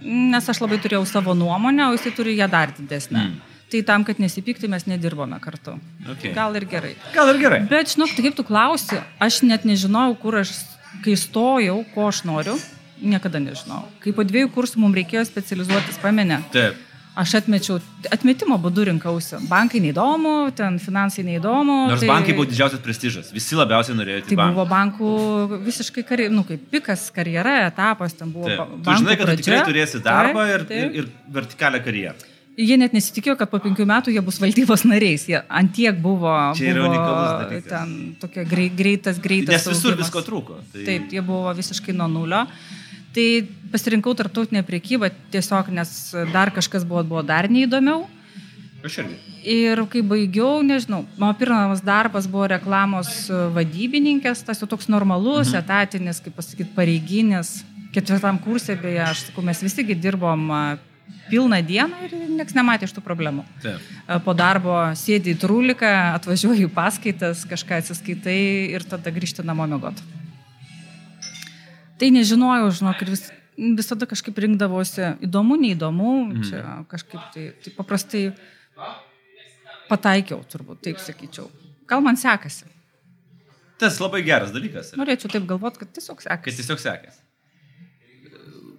Nes 0.00 0.48
aš 0.48 0.62
labai 0.62 0.78
turėjau 0.80 1.04
savo 1.08 1.34
nuomonę, 1.36 1.90
o 1.90 1.96
jisai 1.96 2.12
turi 2.16 2.36
ją 2.38 2.48
dar 2.50 2.72
didesnę. 2.76 3.26
Mm. 3.28 3.38
Tai 3.70 3.82
tam, 3.86 4.04
kad 4.06 4.18
nesipykti, 4.18 4.66
mes 4.70 4.86
nedirbome 4.90 5.38
kartu. 5.42 5.76
Okay. 6.16 6.32
Gal 6.34 6.56
ir 6.58 6.66
gerai. 6.66 6.94
Gal 7.14 7.30
ir 7.30 7.38
gerai. 7.38 7.60
Bet 7.70 7.92
žinok, 7.92 8.16
tai 8.16 8.24
kaip 8.26 8.38
tu 8.38 8.44
klausi, 8.46 8.98
aš 9.22 9.42
net 9.46 9.66
nežinojau, 9.68 10.16
kur 10.18 10.40
aš, 10.40 10.56
kai 11.04 11.14
stojau, 11.20 11.76
ko 11.94 12.08
aš 12.10 12.24
noriu, 12.26 12.56
niekada 12.98 13.38
nežinojau. 13.42 13.86
Kai 14.02 14.14
po 14.16 14.26
dviejų 14.26 14.50
kursų 14.56 14.82
mums 14.82 14.98
reikėjo 14.98 15.22
specializuotis, 15.28 16.00
pamenė, 16.02 16.40
Taip. 16.54 16.80
Aš 17.18 17.34
atmečiau, 17.40 17.78
atmetimo 18.12 18.56
būdu 18.62 18.86
rinkausi. 18.90 19.40
Bankai 19.50 19.80
neįdomu, 19.82 20.34
ten 20.56 20.78
finansai 20.82 21.24
neįdomu. 21.26 21.76
Nors 21.90 22.04
tai... 22.04 22.10
bankai 22.10 22.36
buvo 22.38 22.48
didžiausias 22.50 22.82
prestižas. 22.84 23.30
Visi 23.34 23.58
labiausiai 23.58 23.98
norėjo 23.98 24.24
Tai 24.26 24.36
į 24.36 24.40
banką. 24.40 24.56
buvo 24.56 24.66
bankų 24.70 25.12
visiškai, 25.66 26.04
kari, 26.06 26.28
nu, 26.32 26.44
kaip 26.48 26.66
pikas 26.72 27.08
karjera, 27.14 27.60
etapas, 27.68 28.14
ten 28.16 28.32
buvo. 28.34 28.50
Taip. 28.50 28.76
Tu 28.86 28.98
žinai, 29.02 29.16
kad 29.16 29.26
tu 29.26 29.32
pradžia. 29.32 29.46
tikrai 29.46 29.62
turėsi 29.68 30.02
darbą 30.04 30.46
Taip, 30.46 30.54
ir, 30.54 30.66
taip. 30.70 30.84
ir, 31.00 31.08
ir 31.08 31.34
vertikalią 31.40 31.82
karjerą. 31.86 32.18
Jie 32.60 32.76
net 32.76 32.92
nesitikėjo, 32.92 33.36
kad 33.40 33.48
po 33.48 33.60
penkių 33.62 33.86
metų 33.88 34.12
jie 34.12 34.20
bus 34.24 34.40
valdybos 34.42 34.82
nariais. 34.84 35.22
Jie 35.30 35.38
antiek 35.48 35.96
buvo, 36.02 36.34
buvo 36.52 37.60
ten 37.64 37.94
tokia 38.20 38.44
grei, 38.48 38.68
greitas, 38.68 39.20
greitas. 39.22 39.54
Nes 39.54 39.68
visur 39.70 39.94
augimas. 39.94 40.10
visko 40.10 40.22
trūko. 40.26 40.58
Tai... 40.74 40.82
Taip, 40.84 41.08
jie 41.14 41.22
buvo 41.24 41.54
visiškai 41.56 41.94
nuo 41.96 42.10
nulio. 42.10 42.42
Tai 43.14 43.26
pasirinkau 43.72 44.14
tarptautinę 44.18 44.62
priekybą 44.66 45.10
tiesiog, 45.32 45.70
nes 45.74 45.92
dar 46.34 46.52
kažkas 46.54 46.86
buvo, 46.86 47.04
buvo 47.06 47.22
dar 47.26 47.48
neįdomiau. 47.50 48.06
Aš 48.84 49.00
irgi. 49.02 49.16
Ir 49.44 49.82
kai 49.92 50.00
baigiau, 50.04 50.60
nežinau, 50.64 51.02
mano 51.20 51.36
pirmas 51.36 51.82
darbas 51.84 52.28
buvo 52.30 52.46
reklamos 52.52 53.26
vadybininkės, 53.54 54.44
tas 54.46 54.60
jau 54.62 54.68
toks 54.68 54.88
normalus, 54.92 55.52
mhm. 55.52 55.60
etatinis, 55.60 56.22
kaip 56.24 56.38
pasakyti, 56.38 56.72
pareiginis. 56.76 57.60
Ketvirtam 57.90 58.38
kursė, 58.38 58.76
beje, 58.78 59.00
aš 59.02 59.24
sakau, 59.28 59.42
mes 59.42 59.60
visigi 59.64 59.96
dirbom 59.98 60.46
pilną 61.30 61.58
dieną 61.66 62.04
ir 62.06 62.14
niekas 62.36 62.54
nematė 62.54 62.86
iš 62.86 62.94
tų 62.94 63.02
problemų. 63.02 63.42
Taip. 63.62 63.82
Po 64.24 64.34
darbo 64.38 64.76
sėdi 64.98 65.34
į 65.34 65.40
trūliką, 65.42 65.90
atvažiuoji 66.18 66.66
į 66.68 66.72
paskaitas, 66.74 67.42
kažką 67.50 67.80
atsiskaitai 67.82 68.40
ir 68.74 68.86
tada 68.86 69.12
grįžti 69.14 69.46
namo 69.46 69.66
mėgoti. 69.70 70.06
Tai 72.00 72.08
nežinojau, 72.14 72.70
žinok, 72.78 73.02
ir 73.04 73.12
vis, 73.12 73.26
visada 73.76 74.08
kažkaip 74.08 74.38
rinkdavosi 74.44 75.06
įdomu, 75.26 75.58
neįdomu, 75.60 76.12
mhm. 76.26 76.44
čia 76.48 76.60
kažkaip 76.90 77.32
tai, 77.34 77.46
tai 77.64 77.72
paprastai 77.76 78.24
pataikiau, 79.90 80.42
turbūt, 80.50 80.82
taip 80.86 81.00
sakyčiau. 81.02 81.50
Gal 81.90 82.04
man 82.04 82.18
sekasi. 82.20 82.68
Tas 83.80 83.96
labai 84.00 84.20
geras 84.22 84.52
dalykas. 84.54 84.92
yra, 84.92 85.00
Norėčiau 85.00 85.32
taip 85.32 85.46
galvoti, 85.48 85.80
kad 85.82 85.92
tiesiog 85.96 86.20
Kad 86.20 86.26
sekasi. 86.28 86.56
tiesiog 86.60 86.82
sekės. 86.82 87.20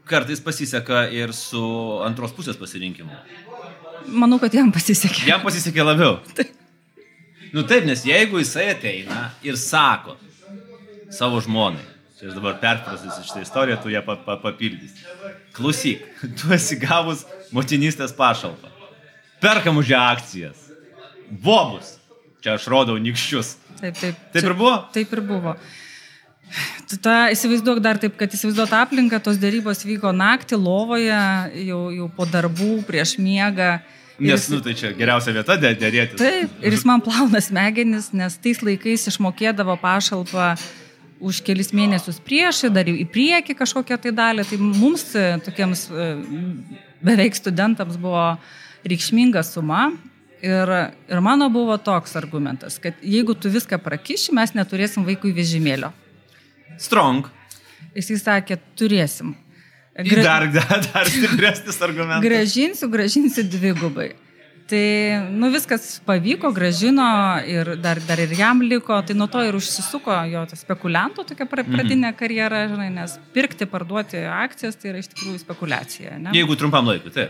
Kartais 0.08 0.42
pasiseka 0.44 1.06
ir 1.14 1.34
su 1.34 1.62
antros 2.06 2.34
pusės 2.36 2.58
pasirinkimu. 2.60 3.16
Manau, 4.12 4.40
kad 4.42 4.54
jam 4.54 4.72
pasisekė. 4.74 5.28
Jam 5.30 5.44
pasisekė 5.46 5.86
labiau. 5.86 6.20
Nu 7.52 7.66
taip, 7.68 7.84
nes 7.84 8.00
jeigu 8.08 8.40
jisai 8.40 8.70
ateina 8.72 9.26
ir 9.44 9.58
sako 9.60 10.14
savo 11.12 11.42
žmonai, 11.44 11.84
čia 12.22 12.30
aš 12.30 12.36
dabar 12.38 12.60
perfrazuosiu 12.62 13.26
šitą 13.28 13.42
istoriją, 13.42 13.80
tu 13.82 13.90
ją 13.90 14.04
pa, 14.06 14.16
pa, 14.22 14.38
papildysi. 14.38 15.02
Klausyk, 15.58 16.06
tu 16.38 16.54
esi 16.54 16.78
gavus 16.80 17.26
motinystės 17.52 18.14
pašalpą. 18.16 18.70
Perkam 19.42 19.82
už 19.82 19.90
ją 19.96 20.00
akcijas. 20.14 20.58
Bobus. 21.32 21.98
Čia 22.42 22.56
aš 22.58 22.68
rodau 22.70 22.96
nikščius. 23.02 23.56
Taip, 23.82 23.98
taip. 23.98 24.18
Taip 24.34 24.46
ir 24.46 24.54
buvo? 24.58 24.76
Taip 24.94 25.12
ir 25.18 25.22
buvo. 25.26 25.56
Tu 26.90 26.98
tą 27.00 27.14
įsivaizduok 27.32 27.80
dar 27.80 27.98
taip, 28.02 28.18
kad 28.20 28.34
įsivaizduot 28.36 28.74
aplinką, 28.76 29.22
tos 29.24 29.38
dėrybos 29.40 29.86
vyko 29.88 30.12
naktį 30.12 30.58
lovoje, 30.60 31.20
jau, 31.64 31.82
jau 31.96 32.08
po 32.18 32.26
darbų, 32.28 32.82
prieš 32.88 33.16
miegą. 33.24 33.78
Nes, 34.22 34.44
jis- 34.44 34.50
nu, 34.52 34.60
tai 34.62 34.74
čia 34.78 34.92
geriausia 34.98 35.32
vieta 35.34 35.56
dė- 35.58 35.72
dėrėtis. 35.80 36.20
Taip, 36.20 36.58
ir 36.62 36.76
jis 36.76 36.84
man 36.86 37.02
plauna 37.02 37.40
smegenis, 37.42 38.12
nes 38.14 38.36
tais 38.44 38.60
laikais 38.62 39.08
išmokėdavo 39.14 39.78
pašalpą 39.82 40.52
už 41.22 41.42
kelis 41.46 41.72
mėnesius 41.76 42.20
prieš, 42.24 42.66
dar 42.74 42.90
į 42.90 43.06
priekį 43.12 43.56
kažkokią 43.60 43.98
tai 44.02 44.14
dalį. 44.18 44.46
Tai 44.50 44.58
mums, 44.62 45.06
tokiems 45.46 45.86
beveik 47.06 47.38
studentams, 47.38 48.00
buvo 48.02 48.34
reikšminga 48.88 49.44
suma. 49.46 49.92
Ir, 50.42 50.72
ir 51.06 51.20
mano 51.22 51.52
buvo 51.54 51.76
toks 51.78 52.16
argumentas, 52.18 52.80
kad 52.82 52.98
jeigu 53.06 53.36
tu 53.38 53.52
viską 53.54 53.78
prakiši, 53.78 54.34
mes 54.34 54.56
neturėsim 54.58 55.06
vaikų 55.06 55.36
vežimėlio. 55.38 55.92
Strong. 56.82 57.30
Jisai 57.94 58.18
sakė, 58.18 58.58
turėsim. 58.80 59.36
Gra... 59.94 60.24
Dar, 60.24 60.48
dar, 60.56 60.82
dar 60.94 61.10
stipresnis 61.14 61.78
argumentas. 61.86 62.26
Gražinsiu, 62.26 62.90
gražinsiu 62.90 63.46
dvigubai. 63.54 64.14
Tai, 64.72 65.28
nu, 65.36 65.50
viskas 65.52 65.98
pavyko, 66.06 66.54
gražino 66.56 67.04
ir 67.44 67.74
dar, 67.84 68.00
dar 68.08 68.22
ir 68.24 68.32
jam 68.40 68.62
liko, 68.64 68.96
tai 69.04 69.18
nuo 69.20 69.28
to 69.28 69.42
ir 69.44 69.58
užsisuko 69.58 70.16
jo 70.32 70.46
spekulianto 70.56 71.26
tokia 71.28 71.44
mhm. 71.44 71.76
pradinė 71.76 72.12
karjera, 72.16 72.62
žinai, 72.72 72.88
nes 72.96 73.18
pirkti, 73.36 73.68
parduoti 73.68 74.24
akcijas 74.32 74.80
tai 74.80 74.94
yra 74.94 75.02
iš 75.04 75.12
tikrųjų 75.12 75.42
spekulacija. 75.44 76.16
Ne? 76.24 76.36
Jeigu 76.38 76.56
trumpam 76.56 76.88
laikui, 76.88 77.12
tai. 77.12 77.28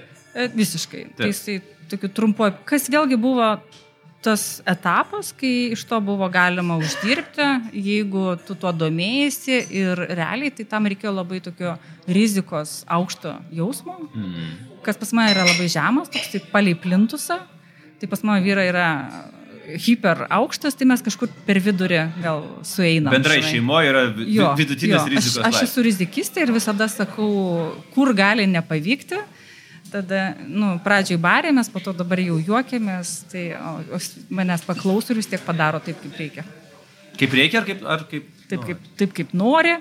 Visiškai. 0.54 1.08
Taip. 1.08 1.18
Tai 1.18 1.32
jisai 1.32 1.58
tokiu 1.90 2.12
trumpuoju, 2.20 2.60
kas 2.70 2.86
vėlgi 2.94 3.18
buvo 3.20 3.50
tas 4.22 4.62
etapas, 4.70 5.32
kai 5.34 5.72
iš 5.74 5.84
to 5.90 5.98
buvo 6.06 6.28
galima 6.30 6.78
uždirbti, 6.78 7.48
jeigu 7.74 8.36
tu 8.46 8.56
tuo 8.56 8.72
domėjai 8.74 9.58
ir 9.74 10.04
realiai, 10.14 10.54
tai 10.54 10.68
tam 10.70 10.90
reikėjo 10.90 11.14
labai 11.16 11.42
tokio 11.44 11.76
rizikos 12.06 12.82
aukšto 12.86 13.34
jausmo, 13.58 13.98
mm. 14.14 14.54
kas 14.86 15.02
pas 15.02 15.14
mane 15.18 15.34
yra 15.34 15.48
labai 15.50 15.68
žemas, 15.72 16.14
toks 16.14 16.34
tai 16.36 16.44
palei 16.54 16.78
plintusą, 16.78 17.40
tai 18.02 18.10
pas 18.10 18.22
mano 18.26 18.46
vyra 18.46 18.66
yra 18.70 18.88
hiper 19.82 20.26
aukštas, 20.30 20.76
tai 20.78 20.88
mes 20.90 21.02
kažkur 21.06 21.30
per 21.46 21.60
vidurį 21.64 22.02
gal 22.22 22.44
sueinam. 22.68 23.14
Bendrai 23.14 23.42
šeimoje 23.46 23.92
yra 23.92 24.02
jo, 24.26 24.50
vidutinis 24.58 24.98
jo, 24.98 25.04
rizikos. 25.14 25.44
Aš, 25.46 25.62
aš 25.62 25.70
esu 25.70 25.86
rizikistė 25.86 26.46
ir 26.46 26.54
visada 26.56 26.90
sakau, 26.92 27.30
kur 27.96 28.14
gali 28.18 28.48
nepavykti 28.50 29.22
tada, 29.92 30.36
nu, 30.46 30.76
pradžiai 30.84 31.20
barėmės, 31.22 31.72
po 31.72 31.82
to 31.84 31.96
dabar 31.98 32.22
jau 32.22 32.38
juokėmės, 32.40 33.16
tai 33.32 33.48
o, 33.58 33.74
o 33.98 34.02
manęs 34.30 34.68
paklauso 34.68 35.12
ir 35.12 35.22
vis 35.22 35.32
tiek 35.32 35.42
padaro 35.46 35.82
taip, 35.84 36.00
kaip 36.04 36.20
reikia. 36.22 36.46
Kaip 37.20 37.36
reikia 37.40 37.62
ar 37.62 37.68
kaip... 37.68 37.84
Ar 37.98 38.06
kaip 38.12 38.30
taip, 38.52 38.66
kaip, 38.68 38.88
taip 39.00 39.14
kaip 39.16 39.30
nori, 39.38 39.78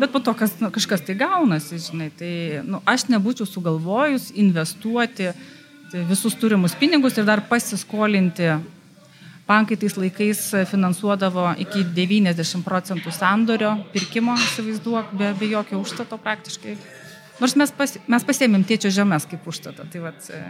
bet 0.00 0.12
po 0.12 0.20
to 0.24 0.32
kas, 0.38 0.54
nu, 0.62 0.70
kažkas 0.74 1.04
tai 1.04 1.16
gaunasi, 1.20 1.80
žinai. 1.88 2.08
Tai 2.16 2.32
nu, 2.64 2.80
aš 2.88 3.08
nebūčiau 3.12 3.48
sugalvojus 3.48 4.30
investuoti 4.40 5.32
tai 5.92 6.06
visus 6.08 6.34
turimus 6.34 6.74
pinigus 6.74 7.18
ir 7.18 7.28
dar 7.28 7.44
pasiskolinti. 7.50 8.48
Bankai 9.44 9.76
tais 9.76 9.92
laikais 10.00 10.40
finansuodavo 10.70 11.50
iki 11.60 11.82
90 11.84 12.64
procentų 12.64 13.12
sandorio 13.12 13.74
pirkimo, 13.92 14.38
įsivaizduok, 14.40 15.12
be, 15.20 15.28
be 15.36 15.50
jokio 15.52 15.82
užstato 15.82 16.16
praktiškai. 16.16 16.78
Nors 17.42 17.56
mes, 17.58 17.70
pas, 17.74 17.96
mes 18.06 18.26
pasėmėm 18.26 18.64
tėčio 18.66 18.92
žemės 18.94 19.26
kaip 19.30 19.46
užstatą. 19.50 19.86
Tai 19.90 20.02
vat, 20.04 20.28
e, 20.30 20.42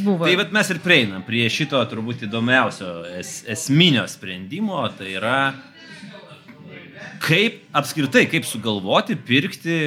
buvo. 0.00 0.24
Tai 0.24 0.36
vat 0.40 0.54
mes 0.54 0.70
ir 0.72 0.80
prieinam 0.84 1.24
prie 1.26 1.44
šito 1.52 1.80
turbūt 1.90 2.24
įdomiausio 2.28 2.92
es, 3.18 3.42
esminio 3.50 4.06
sprendimo. 4.08 4.80
Tai 4.96 5.10
yra 5.12 5.38
kaip 7.24 7.60
apskritai, 7.76 8.24
kaip 8.30 8.48
sugalvoti 8.48 9.18
pirkti 9.28 9.78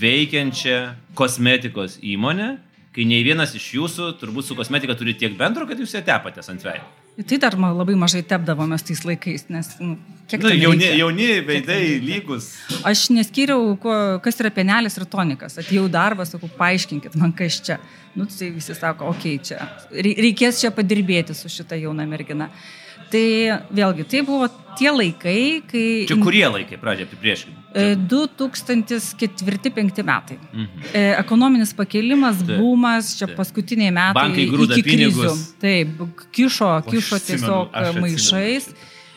veikiančią 0.00 0.78
kosmetikos 1.16 2.00
įmonę, 2.02 2.56
kai 2.92 3.06
nei 3.08 3.24
vienas 3.24 3.54
iš 3.56 3.72
jūsų 3.78 4.12
turbūt 4.20 4.48
su 4.48 4.56
kosmetika 4.58 4.96
turi 4.98 5.14
tiek 5.16 5.36
bendro, 5.38 5.68
kad 5.68 5.80
jūs 5.80 5.94
ją 5.96 6.04
tepatės 6.04 6.50
ant 6.52 6.64
veido. 6.66 7.05
Tai 7.16 7.38
dar 7.40 7.54
labai 7.56 7.94
mažai 7.96 8.20
tepdavomės 8.28 8.82
tais 8.84 9.00
laikais, 9.08 9.46
nes 9.48 9.70
nu, 9.80 9.94
kiek 10.28 10.42
nu, 10.44 10.50
jauni, 10.52 10.90
jauni 10.98 11.28
veidai 11.46 11.96
lygus. 12.04 12.50
Aš 12.84 13.06
neskyriau, 13.16 13.70
ko, 13.80 13.94
kas 14.20 14.36
yra 14.42 14.50
penelis 14.52 14.98
ir 15.00 15.06
tonikas. 15.08 15.56
Atėjau 15.62 15.86
darbą, 15.88 16.26
sakau, 16.28 16.50
paaiškinkit 16.58 17.16
man, 17.16 17.32
kas 17.36 17.56
čia. 17.64 17.78
Nu, 18.12 18.28
tai 18.28 18.50
visi 18.52 18.76
sako, 18.76 19.14
okei, 19.14 19.38
okay, 19.40 19.48
čia 19.48 20.12
reikės 20.26 20.60
čia 20.60 20.72
padirbėti 20.76 21.36
su 21.36 21.48
šita 21.52 21.80
jauna 21.80 22.04
mergina. 22.08 22.50
Tai 23.12 23.26
vėlgi, 23.70 24.02
tai 24.10 24.20
buvo 24.26 24.48
tie 24.76 24.90
laikai, 24.92 25.62
kai... 25.70 25.84
Čia 26.08 26.16
kurie 26.20 26.46
laikai, 26.50 26.76
pradžia 26.80 27.06
apiprieškinti? 27.08 27.66
2004-2005 28.08 30.02
metai. 30.06 30.38
Mhm. 30.52 30.66
E, 30.92 31.14
ekonominis 31.20 31.74
pakėlimas, 31.76 32.36
Taip. 32.40 32.58
bumas, 32.60 33.14
čia 33.18 33.26
Taip. 33.28 33.36
paskutiniai 33.40 33.92
metai. 33.92 34.16
Bankai 34.22 34.44
grūda 34.50 34.74
pinigus. 34.84 35.34
Taip, 35.62 35.88
kišo, 36.36 36.70
kišo 36.90 37.16
tiesiog 37.30 37.66
maišais. 38.00 38.66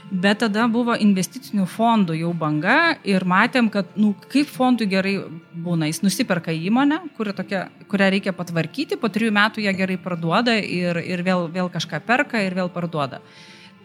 Bet 0.09 0.39
tada 0.41 0.63
buvo 0.65 0.95
investicinių 0.97 1.67
fondų 1.69 2.15
jau 2.17 2.33
banga 2.33 2.97
ir 3.05 3.21
matėm, 3.29 3.69
kad, 3.69 3.85
nu, 3.93 4.15
kaip 4.33 4.49
fondui 4.49 4.87
gerai 4.89 5.21
būna, 5.53 5.85
jis 5.85 6.01
nusiperka 6.01 6.49
įmonę, 6.49 6.97
tokia, 7.13 7.69
kurią 7.91 8.09
reikia 8.15 8.33
patvarkyti, 8.33 8.97
po 8.97 9.05
trijų 9.13 9.29
metų 9.37 9.61
ją 9.67 9.73
gerai 9.77 9.99
parduoda 10.01 10.57
ir, 10.57 10.97
ir 10.97 11.21
vėl, 11.21 11.45
vėl 11.53 11.69
kažką 11.69 12.01
perka 12.07 12.41
ir 12.41 12.57
vėl 12.57 12.73
parduoda. 12.73 13.21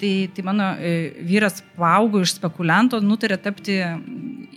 Tai, 0.04 0.30
tai 0.34 0.44
mano 0.44 0.62
e, 0.76 1.14
vyras 1.24 1.62
paaugo 1.78 2.20
iš 2.20 2.34
spekulianto, 2.36 2.98
nutarė 3.00 3.38
tapti 3.40 3.78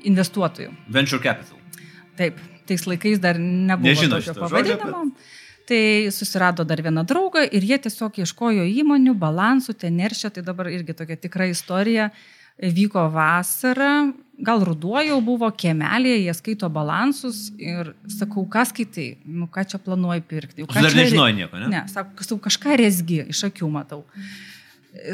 investuotoju. 0.10 0.74
Venture 0.92 1.22
capital. 1.24 1.62
Taip, 2.20 2.42
tais 2.68 2.84
laikais 2.90 3.22
dar 3.24 3.40
nebuvo 3.40 3.88
Nežino 3.88 4.20
tokio 4.20 4.34
pavadinimo. 4.42 5.04
Bet... 5.08 5.36
Tai 5.68 5.84
susirado 6.16 6.66
dar 6.68 6.82
vieną 6.84 7.06
draugą 7.08 7.46
ir 7.48 7.64
jie 7.70 7.78
tiesiog 7.86 8.20
ieškojo 8.24 8.66
įmonių, 8.82 9.14
balansų, 9.20 9.78
ten 9.80 9.96
neršia, 10.00 10.34
tai 10.36 10.44
dabar 10.44 10.70
irgi 10.72 10.96
tokia 10.96 11.18
tikra 11.20 11.48
istorija. 11.52 12.10
Vyko 12.58 13.06
vasara, 13.14 14.10
gal 14.42 14.64
ruduo 14.68 14.98
jau 15.06 15.22
buvo 15.24 15.48
kiemelėje, 15.54 16.26
jie 16.26 16.36
skaito 16.40 16.72
balansus 16.74 17.52
ir 17.62 17.94
sakau, 18.18 18.44
ką 18.52 18.66
skaitai, 18.68 19.10
nu 19.24 19.48
ką 19.52 19.64
čia 19.70 19.80
planuoji 19.80 20.28
pirkti. 20.28 20.68
Dar 20.74 20.92
nežinojai 20.92 21.40
nieko, 21.40 21.64
ne? 21.64 21.72
Ne, 21.76 21.84
sakau, 21.92 22.40
kažką 22.50 22.80
resgi, 22.84 23.24
iš 23.32 23.46
akių 23.52 23.72
matau. 23.80 24.04
Mm 24.12 24.54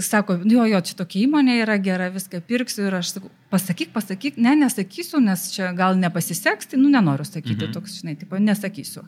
sako, 0.01 0.37
jo, 0.45 0.65
jo, 0.69 0.79
čia 0.85 0.95
tokia 0.99 1.23
įmonė 1.25 1.59
yra 1.63 1.77
gera, 1.81 2.09
viską 2.13 2.41
pirksiu 2.47 2.87
ir 2.87 2.97
aš 2.99 3.15
sakau, 3.15 3.31
pasakyk, 3.53 3.93
pasakyk, 3.95 4.39
ne, 4.41 4.55
nesakysiu, 4.63 5.21
nes 5.23 5.47
čia 5.53 5.71
gal 5.77 5.97
nepasiseks, 5.99 6.71
tai, 6.71 6.79
nu, 6.81 6.91
nenoriu 6.93 7.25
sakyti, 7.27 7.67
mhm. 7.67 7.73
toks, 7.75 7.99
žinai, 8.01 8.17
tipo, 8.19 8.39
nesakysiu. 8.41 9.05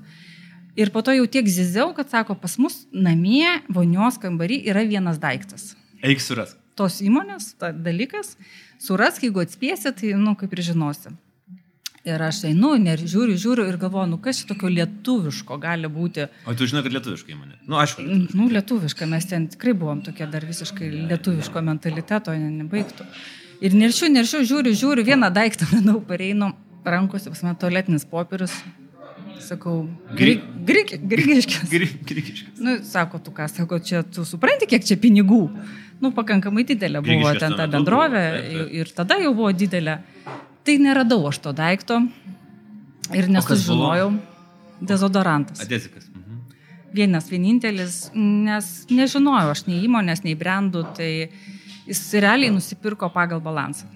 Ir 0.76 0.92
po 0.92 1.00
to 1.06 1.14
jau 1.16 1.26
tiek 1.32 1.48
ziziau, 1.48 1.94
kad 1.96 2.12
sako, 2.12 2.36
pas 2.40 2.58
mus 2.60 2.82
namie, 2.92 3.48
vonios 3.72 4.20
kambarį 4.20 4.60
yra 4.72 4.84
vienas 4.88 5.22
daiktas. 5.24 5.72
Eik 6.04 6.20
suras. 6.24 6.58
Tos 6.76 7.00
įmonės, 7.00 7.54
ta 7.60 7.72
dalykas, 7.72 8.34
suras, 8.84 9.22
jeigu 9.24 9.46
atspėsi, 9.46 9.94
tai, 9.96 10.12
nu, 10.20 10.36
kaip 10.36 10.52
ir 10.52 10.66
žinosi. 10.74 11.16
Ir 12.06 12.22
aš 12.22 12.44
einu, 12.52 12.76
ir 12.78 13.02
žiūriu, 13.02 13.34
žiūriu 13.42 13.64
ir 13.66 13.80
galvoju, 13.82 14.12
nu 14.12 14.20
kas 14.22 14.44
čia 14.44 14.52
tokio 14.52 14.70
lietuviško 14.70 15.56
gali 15.58 15.90
būti. 15.90 16.28
O 16.46 16.54
tu 16.54 16.68
žinai, 16.70 16.84
kad 16.86 16.94
lietuviška 16.94 17.34
įmonė? 17.34 17.56
Nu, 17.66 17.80
aišku. 17.82 18.04
Lietuviška. 18.06 18.38
Nu, 18.38 18.46
lietuviška, 18.54 19.08
mes 19.10 19.26
ten 19.32 19.48
tikrai 19.50 19.74
buvom 19.74 20.04
tokie 20.06 20.28
dar 20.30 20.46
visiškai 20.46 20.92
lietuviško 21.10 21.64
mentaliteto, 21.66 22.36
ne, 22.38 22.52
nebaigtų. 22.60 23.08
Ir 23.66 23.74
neršiu, 23.80 24.12
neršiu, 24.14 24.44
žiūriu, 24.46 24.76
žiūriu, 24.78 25.08
vieną 25.08 25.32
daiktą, 25.34 25.66
manau, 25.74 25.98
pareinu 26.06 26.52
rankose, 26.86 27.32
pas 27.34 27.42
mane 27.48 27.58
tualetinis 27.64 28.06
popierius. 28.06 28.54
Sakau, 29.42 29.88
grigiškis. 30.14 31.66
Grigiškis. 31.74 32.46
Nu, 32.62 32.78
sako, 32.86 33.20
tu 33.26 33.34
ką, 33.34 33.50
sako, 33.50 33.82
čia 33.82 34.06
tu 34.06 34.26
supranti, 34.30 34.70
kiek 34.70 34.86
čia 34.86 34.98
pinigų. 35.02 35.42
Nu, 36.02 36.14
pakankamai 36.14 36.66
didelė 36.70 37.02
buvo 37.06 37.34
ten 37.40 37.58
ta 37.58 37.66
bendrovė 37.72 38.26
ir 38.78 38.94
tada 38.94 39.18
jau 39.22 39.34
buvo 39.34 39.52
didelė. 39.56 40.00
Tai 40.66 40.78
neradau 40.82 41.28
aš 41.30 41.40
to 41.44 41.54
daikto 41.54 42.00
ir 43.14 43.30
nesužinojau. 43.30 44.10
Dezodorantas. 44.82 45.62
Adezikas. 45.64 46.08
Mhm. 46.10 46.40
Vienas 46.96 47.30
vienintelis, 47.32 48.00
nes 48.16 48.72
nežinojau 48.90 49.54
aš 49.54 49.66
nei 49.70 49.84
įmonės, 49.86 50.26
nei 50.26 50.36
brandų, 50.36 50.84
tai 50.98 51.12
jis 51.86 52.02
realiai 52.20 52.52
nusipirko 52.52 53.10
pagal 53.14 53.44
balansą. 53.46 53.88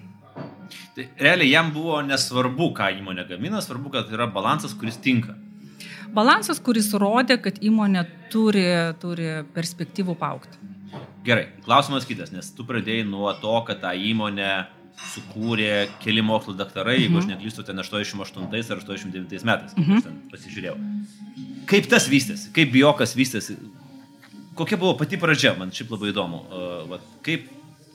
Tai 0.94 1.06
realiai 1.18 1.50
jam 1.50 1.70
buvo 1.74 2.00
nesvarbu, 2.06 2.70
ką 2.78 2.88
įmonė 3.00 3.26
gamina, 3.28 3.60
svarbu, 3.64 3.92
kad 3.94 4.10
yra 4.14 4.30
balansas, 4.30 4.74
kuris 4.78 4.98
tinka. 5.02 5.34
Balansas, 6.14 6.58
kuris 6.62 6.90
rodė, 6.94 7.36
kad 7.42 7.60
įmonė 7.62 8.06
turi, 8.32 8.66
turi 9.02 9.30
perspektyvų 9.54 10.16
paukti. 10.18 10.58
Gerai, 11.26 11.50
klausimas 11.66 12.06
kitas, 12.08 12.32
nes 12.32 12.48
tu 12.56 12.64
pradėjai 12.66 13.04
nuo 13.06 13.30
to, 13.42 13.52
kad 13.66 13.82
tą 13.82 13.92
įmonę 13.94 14.50
sukūrė 15.10 15.88
keli 16.02 16.22
mokslo 16.24 16.54
daktarai, 16.58 16.96
mhm. 16.98 17.04
jeigu 17.04 17.20
aš 17.22 17.28
neklystu, 17.32 17.66
ten 17.66 17.82
88 17.82 18.74
ar 18.74 18.82
89 18.82 19.46
metais, 19.48 19.76
mhm. 19.76 20.00
aš 20.00 20.08
ten 20.08 20.18
pasižiūrėjau. 20.32 20.76
Kaip 21.70 21.86
tas 21.90 22.08
vystėsi, 22.10 22.50
kaip 22.54 22.72
biokas 22.74 23.14
vystėsi, 23.18 23.56
kokia 24.58 24.78
buvo 24.80 24.96
pati 24.98 25.18
pradžia, 25.20 25.54
man 25.58 25.72
šiaip 25.74 25.94
labai 25.94 26.12
įdomu, 26.12 26.44
uh, 26.48 26.68
va, 26.90 27.00
kaip 27.26 27.48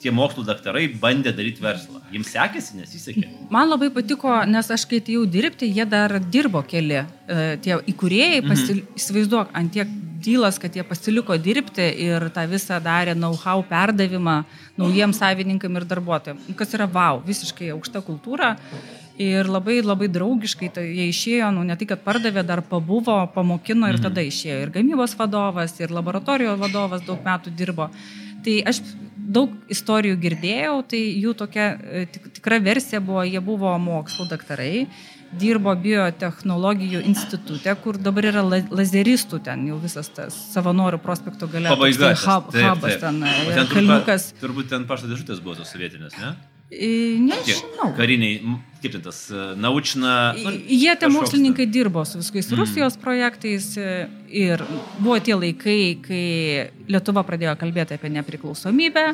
tie 0.04 0.12
mokslo 0.13 0.44
daktarai 0.46 0.86
bandė 1.02 1.32
daryti 1.34 1.63
verslą. 1.63 2.02
Jiems 2.13 2.30
sekėsi, 2.36 2.76
nesisekė? 2.78 3.28
Man 3.54 3.72
labai 3.72 3.89
patiko, 3.94 4.32
nes 4.50 4.70
aš 4.72 4.86
kai 4.89 5.00
atėjau 5.02 5.24
dirbti, 5.32 5.70
jie 5.72 5.86
dar 5.89 6.18
dirbo 6.32 6.62
keli, 6.68 7.02
uh, 7.04 7.46
tie 7.63 7.80
įkūrėjai, 7.94 8.41
mhm. 8.44 8.84
įsivaizduok, 9.00 9.56
ant 9.56 9.74
tiek 9.76 9.91
dylas, 10.26 10.60
kad 10.62 10.76
jie 10.76 10.84
pasiliko 10.88 11.38
dirbti 11.38 11.86
ir 12.08 12.30
tą 12.36 12.46
visą 12.50 12.80
darė 12.84 13.15
know-how 13.18 13.63
perdavimą 13.70 14.41
naujiems 14.79 15.19
savininkam 15.21 15.79
ir 15.79 15.88
darbuotojams. 15.89 16.51
Kas 16.59 16.75
yra 16.77 16.88
wow, 16.91 17.21
visiškai 17.25 17.71
aukšta 17.75 18.03
kultūra. 18.05 18.55
Ir 19.15 19.47
labai 19.47 19.77
labai 19.79 20.09
draugiškai 20.11 20.67
tai 20.75 20.89
jie 20.89 21.05
išėjo, 21.07 21.47
nu 21.55 21.61
ne 21.63 21.77
tai, 21.79 21.85
kad 21.88 22.01
pardavė, 22.03 22.41
dar 22.43 22.59
pabuvo, 22.67 23.15
pamokino 23.31 23.88
ir 23.88 23.95
mhm. 23.95 24.03
tada 24.09 24.25
išėjo. 24.27 24.57
Ir 24.65 24.73
gamybos 24.75 25.15
vadovas, 25.15 25.77
ir 25.79 25.93
laboratorijos 25.95 26.59
vadovas 26.59 27.05
daug 27.07 27.23
metų 27.23 27.55
dirbo. 27.55 27.88
Tai 28.45 28.55
aš 28.69 28.81
daug 29.15 29.53
istorijų 29.73 30.19
girdėjau, 30.21 30.77
tai 30.91 31.01
jų 31.17 31.34
tokia 31.38 31.67
e, 31.75 32.05
tik, 32.12 32.29
tikra 32.38 32.60
versija 32.63 33.01
buvo, 33.03 33.23
jie 33.25 33.41
buvo 33.43 33.71
mokslo 33.81 34.27
daktarai, 34.29 34.86
dirbo 35.36 35.73
biotehnologijų 35.81 37.01
institutė, 37.10 37.73
kur 37.81 37.97
dabar 37.99 38.29
yra 38.29 38.43
lazeristų 38.45 39.41
ten 39.47 39.65
jau 39.71 39.79
visas 39.81 40.12
tas 40.13 40.38
savanorių 40.53 41.01
prospekto 41.03 41.49
gale. 41.51 41.71
Pabaiga. 41.73 42.13
Hub, 42.21 42.51
hubas 42.53 42.99
ten, 43.01 43.23
ten 43.25 43.63
e, 43.65 43.69
kalniukas. 43.73 44.29
Turbūt 44.43 44.69
ten 44.71 44.86
pašto 44.89 45.10
dėžutės 45.12 45.41
buvo 45.43 45.58
tos 45.60 45.73
sovietinės, 45.73 46.19
ne? 46.21 46.36
Nežinau. 46.71 47.91
Kariniai, 47.93 48.39
kaip 48.82 48.95
tas, 49.06 49.19
naučina. 49.56 50.34
Nu, 50.34 50.51
Jie 50.67 50.95
tie 50.97 51.10
mokslininkai 51.13 51.67
dirbo 51.69 52.01
su 52.06 52.17
viskais 52.17 52.49
mm. 52.49 52.58
Rusijos 52.58 52.97
projektais 52.97 53.67
ir 54.28 54.63
buvo 54.97 55.19
tie 55.21 55.38
laikai, 55.38 55.80
kai 56.01 56.25
Lietuva 56.89 57.21
pradėjo 57.28 57.54
kalbėti 57.62 57.99
apie 57.99 58.10
nepriklausomybę, 58.17 59.06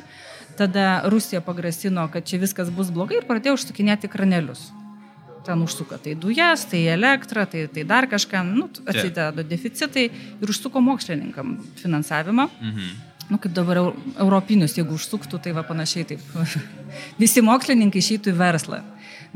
tada 0.60 1.02
Rusija 1.12 1.44
pagrasino, 1.44 2.08
kad 2.14 2.28
čia 2.28 2.40
viskas 2.40 2.72
bus 2.72 2.94
blogai 2.94 3.20
ir 3.20 3.28
pradėjo 3.28 3.60
užsukinėti 3.60 4.12
kranelius. 4.12 4.70
Ten 5.44 5.64
užsuka 5.66 5.98
tai 6.00 6.16
dujas, 6.16 6.68
tai 6.70 6.86
elektrą, 6.94 7.48
tai, 7.50 7.66
tai 7.74 7.84
dar 7.90 8.08
kažką, 8.08 8.46
nu, 8.48 8.70
atsideda 8.88 9.44
deficitai 9.44 10.08
ir 10.08 10.52
užsuko 10.56 10.80
mokslininkam 10.86 11.58
finansavimą. 11.82 12.48
-hmm 12.48 13.11
nu, 13.32 13.40
kaip 13.40 13.54
dabar 13.56 13.80
europinius, 14.20 14.76
jeigu 14.76 14.98
užsuktų, 14.98 15.40
tai 15.40 15.56
va 15.56 15.64
panašiai 15.64 16.10
taip. 16.10 16.24
Visi 17.22 17.44
mokslininkai 17.46 18.04
išeitų 18.04 18.34
į 18.34 18.38
verslą. 18.42 18.82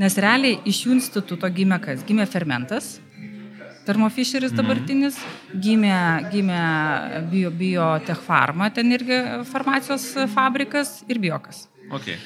Nes 0.01 0.17
realiai 0.19 0.59
iš 0.67 0.81
jų 0.83 0.97
instituto 0.97 1.47
gimė 1.55 1.79
kas? 1.83 2.03
Gimė 2.07 2.25
fermentas, 2.27 2.97
termofišeris 3.87 4.51
mhm. 4.51 4.59
dabartinis, 4.59 5.19
gimė, 5.63 5.97
gimė 6.33 6.63
bio, 7.31 7.51
biotech 7.55 8.23
farma, 8.25 8.67
ten 8.75 8.91
irgi 8.95 9.21
farmacijos 9.51 10.09
fabrikas 10.33 10.97
ir 11.07 11.21
biokas. 11.23 11.69
Okay. 11.93 12.17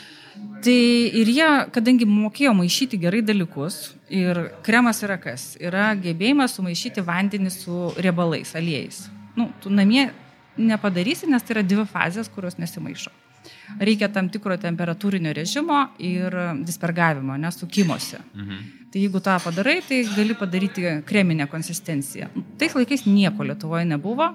Tai 0.64 0.80
ir 1.20 1.30
jie, 1.32 1.48
kadangi 1.76 2.08
mokėjo 2.08 2.52
maišyti 2.56 2.98
gerai 3.00 3.20
dalykus, 3.24 3.92
ir 4.12 4.40
kremas 4.66 5.04
yra 5.06 5.20
kas? 5.22 5.54
Yra 5.60 5.92
gebėjimas 6.00 6.56
sumaišyti 6.58 7.04
vandenį 7.06 7.52
su 7.54 7.90
riebalais, 8.00 8.56
aliejais. 8.58 9.06
Nu, 9.38 9.50
tu 9.62 9.72
namie 9.72 10.10
nepadarysi, 10.60 11.30
nes 11.32 11.46
tai 11.46 11.58
yra 11.58 11.64
dvi 11.66 11.86
fazės, 11.90 12.30
kurios 12.32 12.60
nesimaišo. 12.60 13.12
Reikia 13.80 14.10
tam 14.12 14.28
tikro 14.30 14.58
temperatūrinio 14.60 15.32
režimo 15.34 15.86
ir 16.04 16.36
dispergavimo, 16.68 17.38
nesukimuose. 17.40 18.20
Mhm. 18.36 18.68
Tai 18.90 19.02
jeigu 19.04 19.22
tą 19.22 19.36
padarai, 19.44 19.80
tai 19.86 20.02
gali 20.16 20.34
padaryti 20.34 20.86
kreminę 21.06 21.46
konsistenciją. 21.48 22.30
Tais 22.58 22.74
laikais 22.74 23.06
nieko 23.06 23.46
Lietuvoje 23.46 23.86
nebuvo. 23.86 24.34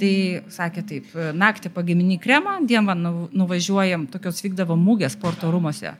Tai 0.00 0.12
sakė 0.54 0.82
taip, 0.86 1.06
naktį 1.34 1.72
pagamini 1.74 2.20
kremą, 2.22 2.60
dieną 2.62 2.94
nuvažiuojam, 3.34 4.06
tokios 4.12 4.38
vykdavo 4.44 4.76
mūgės 4.78 5.16
sporto 5.18 5.50
rūmose 5.50 5.96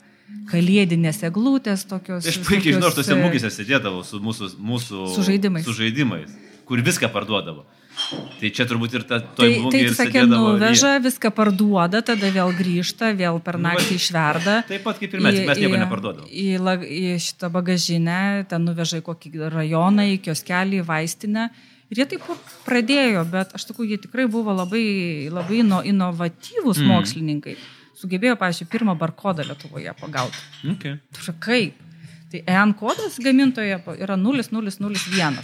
kalėdinės 0.50 1.22
eglutės, 1.28 1.85
tokios. 1.90 2.26
Aš 2.28 2.40
puikiai 2.46 2.76
žinau, 2.76 2.90
aš 2.90 3.00
tose 3.00 3.16
mūgėse 3.18 3.50
sėdėdavau 3.54 4.02
su 4.06 4.20
mūsų, 4.22 4.52
mūsų 4.70 5.06
su 5.14 5.26
žaidimais. 5.26 5.66
Su 5.66 5.74
žaidimais, 5.76 6.33
kur 6.68 6.83
viską 6.87 7.11
parduodavo. 7.12 7.66
Tai 8.10 8.50
čia 8.56 8.66
turbūt 8.66 8.94
ir 8.98 9.04
ta 9.08 9.20
toj 9.22 9.46
tai, 9.46 9.56
tai, 9.72 9.80
tai 9.86 9.96
sakė, 9.98 10.22
nuveža, 10.28 10.94
jie. 10.96 11.02
viską 11.06 11.30
parduoda, 11.36 12.00
tada 12.06 12.30
vėl 12.34 12.52
grįžta, 12.56 13.12
vėl 13.16 13.40
per 13.44 13.58
nu, 13.60 13.68
naktį 13.68 13.98
išverda. 14.00 14.54
Taip 14.68 14.86
pat 14.86 15.00
kaip 15.02 15.16
ir 15.16 15.24
mes, 15.24 15.40
į, 15.40 15.44
mes 15.48 15.60
nieko 15.62 15.80
neparduodam. 15.82 16.28
Į, 16.30 16.46
į, 16.58 17.02
į 17.14 17.18
šitą 17.26 17.50
bagažinę, 17.54 18.20
ten 18.50 18.64
nuveža 18.66 19.02
į 19.02 19.04
kokį 19.06 19.34
rajoną, 19.52 20.06
į 20.14 20.22
kioskelį, 20.26 20.80
į 20.82 20.86
vaistinę. 20.88 21.50
Ir 21.90 22.02
jie 22.02 22.06
taip 22.12 22.26
pradėjo, 22.66 23.26
bet 23.30 23.54
aš 23.58 23.68
sakau, 23.70 23.86
jie 23.86 23.98
tikrai 23.98 24.28
buvo 24.30 24.54
labai, 24.54 24.86
labai 25.32 25.62
ino, 25.64 25.82
inovatyvūs 25.82 26.82
mm. 26.82 26.90
mokslininkai. 26.94 27.56
Sugebėjo, 28.00 28.38
pažiūrėjau, 28.40 28.72
pirmą 28.72 28.96
barkodą 28.98 29.44
Lietuvoje 29.44 29.92
pagauti. 30.00 30.42
Okay. 30.76 30.98
Kaip? 31.42 31.86
Tai 32.30 32.40
EN 32.46 32.72
kodas 32.78 33.16
gamintoje 33.18 33.80
yra 33.98 34.16
0001. 34.16 35.40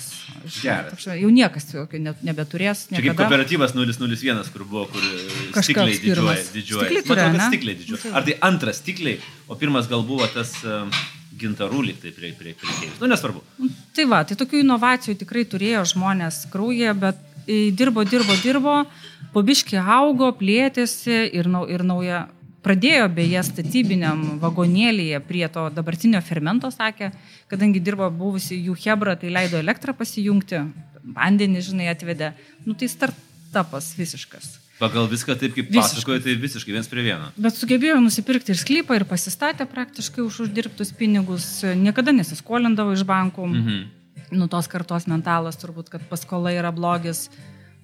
Geras. 0.63 1.07
Jau 1.19 1.31
niekas 1.35 1.67
tokio 1.67 1.99
nebeturės. 1.99 2.85
Niekada. 2.93 3.01
Čia 3.01 3.09
kaip 3.09 3.19
kooperatyvas 3.19 3.75
001, 3.75 4.53
kur 4.55 4.63
buvo, 4.71 4.85
kur 4.93 5.03
stikliai 5.67 5.99
didžiuoja. 5.99 6.45
didžiuoja. 6.55 7.03
Matau, 7.11 7.33
kad 7.35 7.43
stikliai 7.49 7.81
didžiuoja. 7.81 8.13
Ar 8.15 8.29
tai 8.29 8.37
antras 8.47 8.79
stikliai, 8.85 9.19
o 9.51 9.59
pirmas 9.59 9.91
gal 9.91 10.07
buvo 10.07 10.31
tas 10.31 10.55
gintarų 11.37 11.83
lyg 11.89 11.99
tai 12.05 12.15
prie, 12.15 12.31
prie, 12.39 12.55
prie 12.55 12.93
Nu, 13.01 13.11
nesvarbu. 13.11 13.43
Nu, 13.59 13.73
tai 13.97 14.07
va, 14.09 14.23
tai 14.25 14.39
tokių 14.39 14.63
inovacijų 14.63 15.19
tikrai 15.21 15.43
turėjo 15.51 15.83
žmonės 15.91 16.45
kraują, 16.55 16.95
bet 17.03 17.19
dirbo, 17.47 18.07
dirbo, 18.07 18.39
dirbo, 18.43 18.79
pobiški 19.35 19.79
augo, 19.83 20.31
plėtėsi 20.39 21.19
ir, 21.35 21.51
nau, 21.51 21.67
ir 21.67 21.85
nauja 21.87 22.27
Pradėjo 22.67 23.07
beje 23.15 23.45
statybiniam 23.47 24.41
vagonėlėje 24.43 25.21
prie 25.29 25.45
to 25.55 25.69
dabartinio 25.71 26.19
fermento, 26.27 26.73
sakė, 26.75 27.13
kadangi 27.47 27.79
dirbo 27.79 28.09
buvusi 28.11 28.59
jų 28.59 28.75
hebra, 28.83 29.15
tai 29.21 29.31
leido 29.31 29.61
elektrą 29.63 29.95
pasijungti, 29.95 30.65
vandenį, 31.15 31.63
žinai, 31.63 31.87
atvedė. 31.93 32.33
Nu 32.67 32.75
tai 32.75 32.91
startupas 32.91 33.93
visiškas. 33.95 34.57
Pagal 34.81 35.07
viską 35.09 35.39
taip, 35.39 35.55
kaip 35.57 35.71
pasakoja, 35.73 36.21
tai 36.27 36.35
visiškai 36.37 36.75
viens 36.75 36.91
prie 36.91 37.07
vieno. 37.07 37.31
Bet 37.41 37.55
sugebėjo 37.57 37.97
nusipirkti 38.03 38.53
ir 38.53 38.59
sklypą, 38.61 38.99
ir 38.99 39.07
pasistatė 39.09 39.65
praktiškai 39.71 40.21
už 40.27 40.43
uždirbtus 40.49 40.91
pinigus, 40.99 41.47
niekada 41.79 42.13
nesiskolindavo 42.13 42.99
iš 42.99 43.07
bankų. 43.09 43.47
Mhm. 43.47 43.85
Nu 44.37 44.51
tos 44.51 44.67
kartos 44.67 45.07
mentalas 45.07 45.57
turbūt, 45.63 45.89
kad 45.93 46.03
paskola 46.11 46.51
yra 46.51 46.75
blogis 46.75 47.29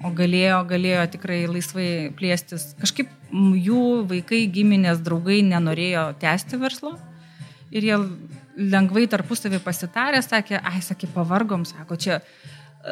o 0.03 0.11
galėjo, 0.17 0.63
galėjo 0.71 1.05
tikrai 1.15 1.43
laisvai 1.51 1.89
plėstis. 2.19 2.73
Kažkaip 2.81 3.11
jų 3.33 3.83
vaikai, 4.11 4.45
giminės, 4.53 5.03
draugai 5.05 5.43
nenorėjo 5.47 6.13
tęsti 6.23 6.61
verslo 6.63 6.97
ir 7.73 7.87
jie 7.87 8.01
lengvai 8.73 9.07
tarpusavį 9.09 9.63
pasitarė, 9.65 10.21
sakė, 10.25 10.59
ai, 10.61 10.83
sakė, 10.85 11.09
pavargom, 11.15 11.65
sako, 11.69 11.97
čia 11.97 12.19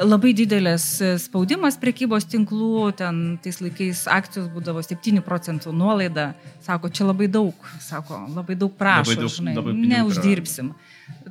labai 0.07 0.31
didelės 0.39 0.85
spaudimas 1.25 1.77
prekybos 1.83 2.25
tinklų, 2.31 2.93
ten 3.01 3.21
tais 3.43 3.59
laikais 3.61 4.05
akcijos 4.11 4.47
būdavo 4.55 4.83
7 4.87 5.21
procentų 5.27 5.75
nuolaida, 5.75 6.31
sako, 6.65 6.93
čia 6.95 7.09
labai 7.09 7.27
daug, 7.33 7.67
sako, 7.83 8.23
labai 8.37 8.57
daug 8.61 8.73
prašo, 8.79 9.11
labai 9.11 9.25
daug, 9.25 9.35
žinai, 9.35 9.57
labai 9.59 9.75
neuždirbsim. 9.93 10.73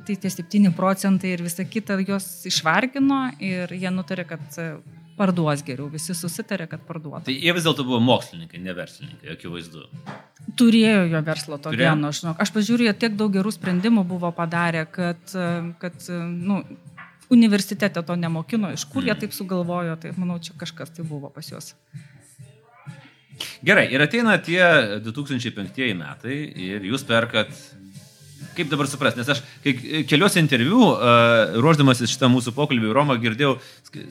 Tai 0.06 0.16
tie 0.22 0.32
7 0.36 0.74
procentai 0.76 1.34
ir 1.34 1.44
visa 1.44 1.64
kita 1.64 1.98
jos 2.04 2.28
išvargino 2.48 3.30
ir 3.40 3.72
jie 3.72 3.90
nutarė, 3.94 4.28
kad 4.28 4.60
parduos 5.20 5.64
geriau, 5.66 5.90
visi 5.92 6.16
susitarė, 6.16 6.66
kad 6.70 6.82
parduotų. 6.88 7.26
Tai 7.28 7.36
jie 7.36 7.54
vis 7.56 7.66
dėlto 7.66 7.84
buvo 7.84 8.00
mokslininkai, 8.04 8.60
ne 8.64 8.74
verslininkai, 8.76 9.34
akivaizdu. 9.36 9.86
Turėjo 10.58 11.02
jo 11.12 11.24
verslo 11.26 11.58
to 11.62 11.74
geno, 11.76 12.10
aš 12.10 12.22
žinau. 12.22 12.36
Aš 12.40 12.54
pažiūrėjau, 12.56 12.94
tiek 13.04 13.18
daug 13.20 13.34
gerų 13.34 13.52
sprendimų 13.54 14.06
buvo 14.08 14.32
padarę, 14.36 14.86
kad, 14.90 15.36
kad 15.82 16.08
nu, 16.10 16.62
universitete 17.30 18.02
to 18.02 18.16
nemokino, 18.16 18.72
iš 18.74 18.86
kur 18.90 19.04
mm. 19.04 19.10
jie 19.10 19.18
taip 19.24 19.36
sugalvojo, 19.36 19.98
tai 20.02 20.14
manau, 20.16 20.40
čia 20.42 20.56
kažkas 20.58 20.96
tai 20.96 21.06
buvo 21.06 21.30
pas 21.32 21.46
juos. 21.52 21.74
Gerai, 23.64 23.86
ir 23.94 24.02
ateina 24.04 24.36
tie 24.42 24.60
2005 25.04 25.94
metai 25.96 26.36
ir 26.68 26.84
jūs 26.90 27.06
perkat 27.08 27.52
kaip 28.56 28.70
dabar 28.70 28.88
suprasti, 28.90 29.22
nes 29.22 29.32
aš 29.34 29.42
keliuose 30.10 30.40
interviu, 30.42 30.78
uh, 30.92 31.58
ruoždamasis 31.62 32.14
šitą 32.14 32.30
mūsų 32.32 32.54
pokalbį 32.56 32.94
Romą, 32.96 33.18
girdėjau, 33.22 33.56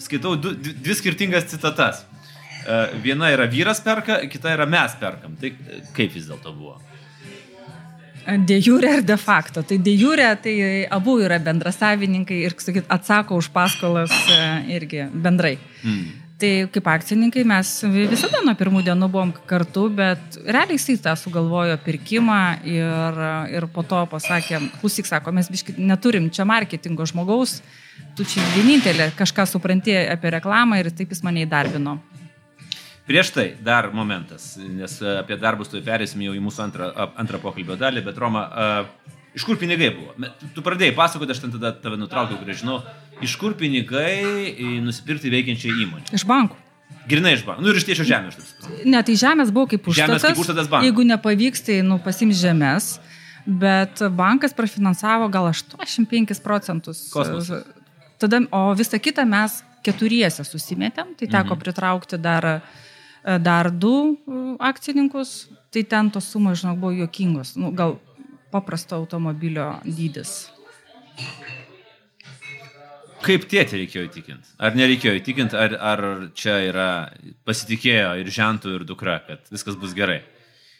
skaitau 0.01 0.35
du, 0.39 0.53
dvi 0.55 0.97
skirtingas 0.97 1.49
citatas. 1.51 2.03
Uh, 2.59 2.91
viena 3.03 3.31
yra 3.33 3.47
vyras 3.49 3.79
perka, 3.81 4.19
kita 4.29 4.51
yra 4.53 4.67
mes 4.69 4.95
perkam. 4.99 5.35
Tai 5.39 5.53
kaip 5.95 6.13
vis 6.15 6.27
dėlto 6.29 6.53
buvo? 6.53 6.77
De 8.45 8.59
jure 8.61 8.91
ir 8.99 9.03
de 9.07 9.15
facto. 9.17 9.63
Tai 9.65 9.77
de 9.81 9.93
jure, 9.97 10.27
tai 10.43 10.55
abu 10.91 11.15
yra 11.23 11.39
bendrasavininkai 11.41 12.41
ir 12.45 12.53
sakyt, 12.61 12.89
atsako 12.91 13.39
už 13.39 13.49
paskolas 13.55 14.13
irgi 14.69 15.07
bendrai. 15.09 15.55
Mm. 15.81 16.18
Tai 16.39 16.51
kaip 16.71 16.85
akcininkai 16.87 17.41
mes 17.43 17.69
visada 17.91 18.39
nuo 18.45 18.53
pirmų 18.55 18.79
dienų 18.87 19.09
buvom 19.11 19.31
kartu, 19.49 19.89
bet 19.91 20.37
realiai 20.45 20.77
jisai 20.77 20.95
tą 21.03 21.11
sugalvojo 21.19 21.75
pirkimą 21.83 22.39
ir, 22.63 23.19
ir 23.57 23.67
po 23.73 23.83
to 23.83 23.99
pasakė, 24.07 24.61
klausyk, 24.79 25.09
sako, 25.09 25.33
mes 25.35 25.51
biškit 25.51 25.81
neturim 25.83 26.29
čia 26.31 26.45
marketingo 26.47 27.03
žmogaus, 27.11 27.57
tu 28.15 28.23
čia 28.23 28.45
vienintelė 28.53 29.09
kažką 29.19 29.43
supranti 29.51 29.97
apie 29.99 30.31
reklamą 30.37 30.79
ir 30.79 30.93
taip 30.95 31.11
jis 31.11 31.25
mane 31.27 31.43
įdarbino. 31.43 31.97
Prieš 33.09 33.33
tai 33.35 33.47
dar 33.65 33.89
momentas, 33.91 34.53
nes 34.61 34.95
apie 35.19 35.35
darbus 35.41 35.73
tu 35.73 35.83
perėsim 35.83 36.23
jau 36.23 36.37
į 36.37 36.43
mūsų 36.45 36.65
antrą, 36.69 36.89
antrą 37.19 37.43
pokalbio 37.43 37.75
dalį, 37.75 38.05
bet 38.05 38.19
Roma, 38.21 38.45
uh, 38.47 39.18
Iš 39.37 39.43
kur 39.45 39.57
pinigai 39.61 39.91
buvo? 39.93 40.15
Tu 40.55 40.61
pradėjai 40.65 40.95
pasakoti, 40.97 41.31
aš 41.35 41.43
ten 41.43 41.51
tada 41.53 41.69
tave 41.77 41.97
nutraukiau, 42.01 42.39
grįžinau. 42.41 42.79
Iš 43.21 43.35
kur 43.37 43.53
pinigai 43.53 44.55
nusipirkti 44.81 45.29
veikiančią 45.33 45.69
įmonę? 45.85 46.09
Iš 46.17 46.25
bankų. 46.29 46.57
Grinai 47.09 47.35
iš 47.37 47.43
banko. 47.45 47.61
Nu 47.61 47.69
ir 47.69 47.77
iš 47.77 47.85
tiešio 47.85 48.05
žemės. 48.09 48.37
Ne, 48.85 49.01
tai 49.05 49.13
žemės 49.19 49.51
buvo 49.53 49.69
kaip 49.69 49.85
užstatas. 49.87 50.09
Žemės 50.09 50.25
kaip 50.25 50.41
užstatas 50.41 50.67
bankui. 50.71 50.89
Jeigu 50.89 51.05
nepavyks, 51.09 51.61
tai 51.67 51.79
nu, 51.85 51.99
pasims 52.01 52.37
žemės. 52.41 52.89
Bet 53.45 54.01
bankas 54.17 54.53
profinansavo 54.57 55.29
gal 55.33 55.47
85 55.49 56.41
procentus. 56.43 57.05
Kosmosas. 57.13 57.63
Tada, 58.19 58.41
o 58.51 58.73
visą 58.77 58.99
kitą 59.01 59.23
mes 59.29 59.61
keturiese 59.85 60.43
susimetėm, 60.43 61.13
tai 61.17 61.29
teko 61.31 61.55
Mhm. 61.55 61.61
pritraukti 61.61 62.17
dar, 62.19 62.61
dar 63.23 63.69
du 63.71 64.17
e, 64.27 64.57
akcininkus, 64.59 65.47
tai 65.71 65.83
ten 65.83 66.09
tos 66.11 66.25
sumos, 66.27 66.59
žinok, 66.61 66.77
buvo 66.77 66.91
juokingos. 66.91 67.55
Nu, 67.55 67.71
gal 67.71 67.97
paprasto 68.51 68.97
automobilio 68.99 69.73
dydis. 69.85 70.49
Kaip 73.19 73.45
tėtį 73.51 73.81
reikėjo 73.81 74.05
įtikinti? 74.07 74.53
Ar 74.63 74.75
nereikėjo 74.79 75.17
įtikinti, 75.19 75.57
ar, 75.59 75.75
ar 75.75 76.03
čia 76.39 76.55
yra 76.69 76.89
pasitikėjo 77.47 78.13
ir 78.21 78.31
žentų, 78.31 78.77
ir 78.77 78.85
dukra, 78.87 79.17
kad 79.25 79.43
viskas 79.51 79.75
bus 79.79 79.95
gerai? 79.97 80.21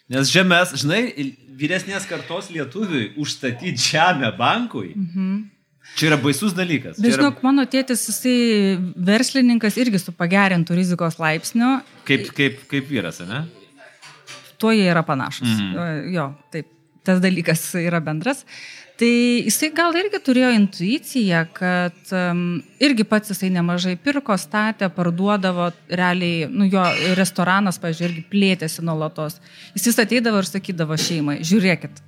Nes 0.10 0.32
žemės, 0.32 0.72
žinai, 0.80 1.02
vyresnės 1.60 2.08
kartos 2.10 2.48
lietuviui 2.54 3.12
užstatyti 3.20 3.76
žemę 3.92 4.32
bankui, 4.40 4.94
mhm. 4.96 5.36
čia 6.00 6.10
yra 6.10 6.18
baisus 6.24 6.56
dalykas. 6.58 6.96
Bet 6.98 7.04
Čia 7.04 7.12
yra, 7.12 7.20
žinok, 7.20 7.44
mano 7.46 7.68
tėtis, 7.70 8.08
jisai 8.08 8.80
verslininkas 9.12 9.78
irgi 9.84 10.02
su 10.02 10.16
pagerintų 10.16 10.80
rizikos 10.80 11.20
laipsniu, 11.22 11.76
kaip, 12.08 12.32
kaip, 12.40 12.64
kaip 12.72 12.90
vyras, 12.90 13.22
ne? 13.28 13.44
tuo 14.60 14.74
jie 14.76 14.90
yra 14.92 15.04
panašus. 15.08 15.48
Mhm. 15.48 16.10
Jo, 16.14 16.32
taip, 16.54 16.68
tas 17.08 17.22
dalykas 17.24 17.64
yra 17.80 18.02
bendras. 18.04 18.46
Tai 19.00 19.08
jisai 19.46 19.70
gal 19.72 19.96
irgi 19.96 20.20
turėjo 20.20 20.50
intuiciją, 20.58 21.46
kad 21.56 22.10
um, 22.12 22.58
irgi 22.84 23.06
pats 23.08 23.32
jisai 23.32 23.48
nemažai 23.56 23.94
pirko, 23.96 24.36
statė, 24.36 24.90
parduodavo, 24.92 25.70
realiai, 25.88 26.50
nu 26.52 26.68
jo 26.68 26.84
restoranas, 27.16 27.80
pažiūrėjau, 27.80 28.10
irgi 28.12 28.26
plėtėsi 28.34 28.84
nuolatos. 28.84 29.38
Jis 29.78 29.88
vis 29.88 30.02
ateidavo 30.04 30.42
ir 30.44 30.50
sakydavo 30.50 31.00
šeimai, 31.00 31.38
žiūrėkit, 31.48 32.02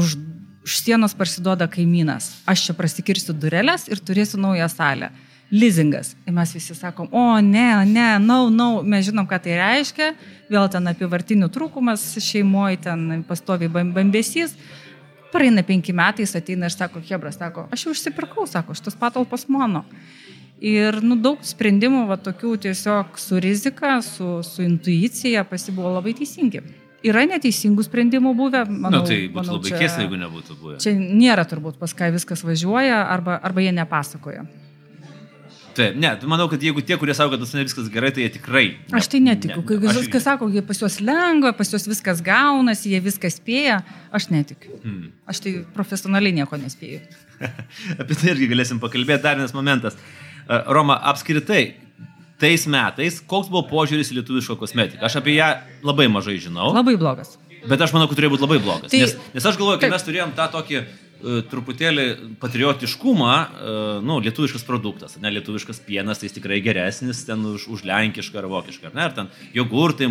už, 0.00 0.16
už 0.64 0.78
sienos 0.80 1.12
parsiduoda 1.18 1.68
kaimynas, 1.68 2.30
aš 2.48 2.70
čia 2.70 2.78
prasikirsiu 2.78 3.36
durelės 3.36 3.90
ir 3.92 4.00
turėsiu 4.00 4.40
naują 4.40 4.70
salę. 4.72 5.12
Lizingas. 5.50 6.14
Ir 6.26 6.34
mes 6.34 6.52
visi 6.54 6.74
sakom, 6.78 7.08
o 7.10 7.40
ne, 7.42 7.84
ne, 7.86 8.18
no, 8.22 8.44
no. 8.54 8.68
mes 8.86 9.08
žinom, 9.08 9.26
ką 9.26 9.40
tai 9.42 9.56
reiškia, 9.58 10.12
vėl 10.50 10.68
ten 10.70 10.86
apie 10.86 11.08
vartinių 11.10 11.50
trūkumas 11.50 12.04
šeimoje, 12.22 12.78
ten 12.86 13.24
pastoviai 13.26 13.70
bambesys. 13.70 14.54
Praeina 15.30 15.62
penki 15.66 15.94
metai, 15.94 16.26
jis 16.26 16.36
ateina 16.38 16.70
ir 16.70 16.74
sako, 16.74 17.02
Hebras, 17.06 17.38
sako, 17.38 17.66
aš 17.70 17.86
jau 17.86 17.94
užsipirkau, 17.94 18.46
sako, 18.50 18.74
šitas 18.78 18.98
patalpas 18.98 19.46
mano. 19.50 19.84
Ir 20.60 21.00
nu, 21.02 21.16
daug 21.16 21.42
sprendimų, 21.46 22.04
va, 22.10 22.18
tokių 22.20 22.54
tiesiog 22.66 23.18
su 23.18 23.38
rizika, 23.42 23.96
su, 24.04 24.40
su 24.46 24.62
intuicija 24.62 25.46
pasibuvo 25.48 25.94
labai 25.96 26.14
teisingi. 26.18 26.62
Yra 27.06 27.22
neteisingų 27.24 27.86
sprendimų 27.86 28.34
buvę, 28.36 28.66
Na, 28.68 28.80
manau. 28.86 29.00
nu, 29.00 29.08
tai 29.08 29.22
būtų 29.24 29.38
manau, 29.38 29.56
labai 29.56 29.70
keista, 29.72 30.02
jeigu 30.04 30.18
nebūtų 30.20 30.56
buvę. 30.60 30.80
Čia 30.84 30.92
nėra 30.98 31.46
turbūt 31.48 31.78
pas 31.80 31.94
ką 31.96 32.10
viskas 32.12 32.44
važiuoja, 32.44 33.06
arba, 33.08 33.38
arba 33.40 33.64
jie 33.64 33.72
nepasakoja. 33.72 34.44
Taip, 35.74 35.94
ne, 35.96 36.10
tu 36.20 36.26
manau, 36.30 36.48
kad 36.50 36.60
jeigu 36.62 36.82
tie, 36.82 36.96
kurie 36.98 37.14
sako, 37.14 37.30
kad 37.36 37.40
pas 37.44 37.52
mane 37.54 37.64
viskas 37.68 37.88
gerai, 37.92 38.10
tai 38.12 38.24
jie 38.24 38.30
tikrai. 38.36 38.64
ne- 38.90 38.98
Aš 38.98 39.06
tai 39.12 39.20
netikiu. 39.22 39.62
Kai 39.68 39.76
ne, 39.78 39.88
aš 39.92 40.00
viskas 40.02 40.24
sako, 40.26 40.48
jie 40.50 40.62
pas 40.66 40.78
juos 40.82 40.96
lengva, 41.00 41.52
pas 41.56 41.70
juos 41.70 41.86
viskas 41.86 42.22
gaunasi, 42.26 42.90
jie 42.94 43.00
viską 43.04 43.30
spėja, 43.30 43.82
aš 44.12 44.28
netikiu. 44.34 44.80
Hmm. 44.82 45.12
Aš 45.30 45.40
tai 45.44 45.52
profesionaliai 45.76 46.32
nieko 46.40 46.58
nespėju. 46.58 47.00
Apie 48.00 48.14
tai 48.18 48.32
irgi 48.34 48.48
galėsim 48.50 48.80
pakalbėti. 48.82 49.22
Dar 49.22 49.36
vienas 49.38 49.54
momentas. 49.54 49.94
E, 50.50 50.58
Roma, 50.74 50.96
apskritai, 51.12 51.76
tais 52.40 52.66
metais, 52.66 53.20
koks 53.30 53.48
buvo 53.52 53.62
požiūris 53.70 54.10
į 54.12 54.18
lietuvišką 54.20 54.56
kosmetiką? 54.60 55.04
Aš 55.06 55.20
apie 55.20 55.36
ją 55.38 55.52
labai 55.86 56.08
mažai 56.10 56.38
žinau, 56.40 56.72
Labai 56.74 56.96
blogas. 57.00 57.36
bet 57.68 57.80
aš 57.80 57.92
manau, 57.92 58.08
kad 58.08 58.18
turėjo 58.18 58.34
būti 58.34 58.46
labai 58.48 58.58
blogas. 58.64 58.90
Tai- 58.90 59.00
nes, 59.04 59.14
nes 59.34 59.44
aš 59.46 59.56
galvoju, 59.60 59.80
kad 59.80 59.90
mes 59.92 60.02
turėjom 60.08 60.32
tą 60.34 60.48
tokį 60.56 60.82
truputėlį 61.50 62.06
patriotiškumą, 62.42 63.34
uh, 63.34 63.90
nu, 64.04 64.18
lietuviškas 64.24 64.64
produktas, 64.66 65.18
ne 65.22 65.32
lietuviškas 65.36 65.82
pienas, 65.86 66.20
tai 66.20 66.28
jis 66.30 66.38
tikrai 66.38 66.60
geresnis 66.64 67.24
ten 67.28 67.44
už, 67.52 67.68
už 67.76 67.84
lenkišką 67.88 68.40
ar 68.40 68.48
vokišką, 68.52 68.90
ar 68.90 68.96
ne, 68.96 69.04
ar 69.04 69.16
ten 69.16 69.30
jogurtai, 69.56 70.08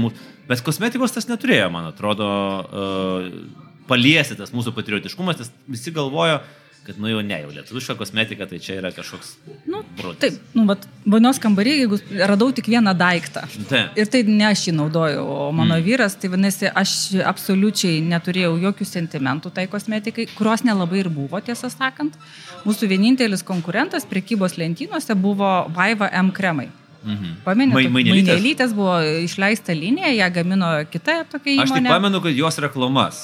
bet 0.50 0.63
kosmetikos 0.65 1.15
tas 1.15 1.30
neturėjo, 1.32 1.72
man 1.74 1.89
atrodo, 1.89 2.30
uh, 2.69 3.67
paliesi 3.89 4.38
tas 4.38 4.54
mūsų 4.54 4.76
patriotiškumas, 4.78 5.41
nes 5.41 5.54
visi 5.69 5.93
galvojo, 5.95 6.39
kad, 6.88 6.98
nu 7.02 7.10
jau 7.12 7.22
ne, 7.26 7.38
jau 7.44 7.52
lietuviška 7.54 7.96
kosmetika, 8.00 8.48
tai 8.50 8.60
čia 8.63 8.80
yra 8.80 8.92
kažkoks 8.96 9.36
Nu, 9.70 9.84
brudas. 9.98 10.20
taip, 10.24 10.39
nu, 10.58 10.65
bet 10.70 10.88
vonios 11.06 11.39
kambarį, 11.42 11.76
jeigu 11.84 12.00
radau 12.32 12.50
tik 12.56 12.70
vieną 12.72 12.96
daiktą. 12.98 13.46
Taip. 13.70 13.98
Ir 14.00 14.10
tai 14.10 14.24
ne 14.28 14.48
aš 14.50 14.68
jį 14.70 14.76
naudoju, 14.80 15.22
o 15.22 15.52
mano 15.52 15.78
mm. 15.78 15.86
vyras, 15.86 16.18
tai 16.20 16.32
vadinasi, 16.34 16.72
aš 16.82 16.96
absoliučiai 17.30 18.02
neturėjau 18.10 18.56
jokių 18.65 18.89
sentimentų 18.89 19.54
tai 19.56 19.68
kosmetikai, 19.72 20.30
kurios 20.38 20.65
nelabai 20.68 21.04
ir 21.04 21.12
buvo, 21.13 21.42
tiesą 21.46 21.72
sakant. 21.74 22.18
Mūsų 22.65 22.89
vienintelis 22.92 23.46
konkurentas 23.46 24.08
prekybos 24.10 24.58
lentynose 24.60 25.15
buvo 25.20 25.54
Vaiva 25.76 26.10
M 26.24 26.34
kremai. 26.36 26.70
Mhm. 26.99 27.35
Mai- 27.45 27.88
mainelytės? 27.88 28.27
mainelytės 28.27 28.73
buvo 28.75 28.97
išleista 29.23 29.71
linija, 29.73 30.09
ją 30.12 30.27
gamino 30.35 30.67
kita 30.91 31.23
tokia 31.31 31.62
Aš 31.63 31.69
tik 31.71 31.77
įmonė. 31.77 31.89
pamenu, 31.93 32.19
kad 32.21 32.35
jos 32.35 32.57
reklamas 32.59 33.19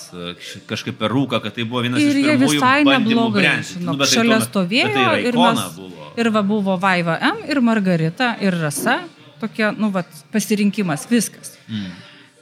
kažkaip 0.69 0.95
per 0.97 1.11
rūką, 1.11 1.41
kad 1.43 1.53
tai 1.55 1.63
buvo 1.67 1.81
vienas 1.83 1.99
Ir 1.99 2.15
iš 2.15 2.23
pirmųjų 2.23 2.55
visai 2.55 2.83
neblogai, 2.87 3.43
žinok, 3.73 3.97
bet 3.99 4.07
tai 4.07 4.15
šalia 4.15 4.37
tuomet- 4.39 4.47
stovėjo 4.47 4.85
bet 4.85 4.93
tai 4.95 5.19
ir, 5.27 5.33
mes, 5.35 5.75
buvo. 5.75 6.07
ir 6.17 6.29
va 6.31 6.41
buvo 6.41 6.77
Vaiva 6.79 7.17
M, 7.21 7.43
ir 7.49 7.59
Margarita, 7.61 8.37
ir 8.41 8.53
Rasa, 8.61 9.01
tokia, 9.41 9.73
nu, 9.77 9.89
va, 9.91 10.05
pasirinkimas, 10.31 11.05
viskas. 11.11 11.57
Mm. 11.69 11.91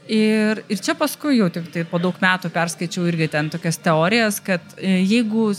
Ir, 0.09 0.63
ir 0.69 0.77
čia 0.77 0.93
paskui 0.99 1.37
jau 1.39 1.49
tik 1.49 1.71
tai 1.71 1.83
po 1.87 1.97
daug 1.97 2.13
metų 2.21 2.49
perskaičiau 2.51 3.07
irgi 3.07 3.29
ten 3.31 3.49
tokias 3.49 3.77
teorijas, 3.79 4.41
kad 4.43 4.61
e, 4.77 4.99
jeigu 5.07 5.55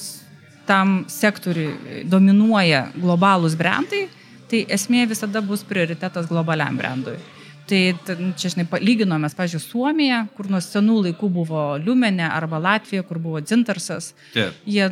tam 0.66 1.04
sektoriui 1.08 2.04
dominuoja 2.08 2.92
globalūs 2.94 3.56
brandai, 3.56 4.06
tai 4.50 4.64
esmė 4.76 5.06
visada 5.10 5.42
bus 5.44 5.64
prioritetas 5.68 6.28
globaliam 6.30 6.76
brandui. 6.80 7.16
Tai 7.64 7.96
nu, 8.18 8.32
čia, 8.36 8.50
žinai, 8.52 8.66
lyginomės, 8.84 9.32
pažiūrėjau, 9.38 9.64
Suomija, 9.64 10.18
kur 10.36 10.50
nuo 10.52 10.58
senų 10.60 10.98
laikų 11.06 11.30
buvo 11.32 11.62
Liumenė, 11.80 12.26
arba 12.28 12.58
Latvija, 12.60 13.04
kur 13.08 13.16
buvo 13.24 13.40
Dzintarsas. 13.40 14.10
Taip. 14.34 14.58
Jie, 14.68 14.84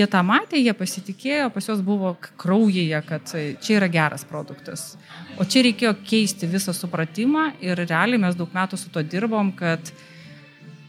jie 0.00 0.08
tą 0.10 0.24
matė, 0.26 0.58
jie 0.58 0.74
pasitikėjo, 0.74 1.46
pas 1.54 1.70
juos 1.70 1.84
buvo 1.86 2.16
kraujyje, 2.42 3.02
kad 3.06 3.34
čia 3.62 3.76
yra 3.76 3.90
geras 3.92 4.26
produktas. 4.26 4.96
O 5.38 5.46
čia 5.46 5.62
reikėjo 5.68 5.94
keisti 6.02 6.50
visą 6.50 6.74
supratimą 6.74 7.52
ir 7.62 7.78
realiai 7.84 8.18
mes 8.18 8.34
daug 8.38 8.50
metų 8.50 8.80
su 8.80 8.90
to 8.90 9.04
dirbom, 9.06 9.54
kad 9.54 9.92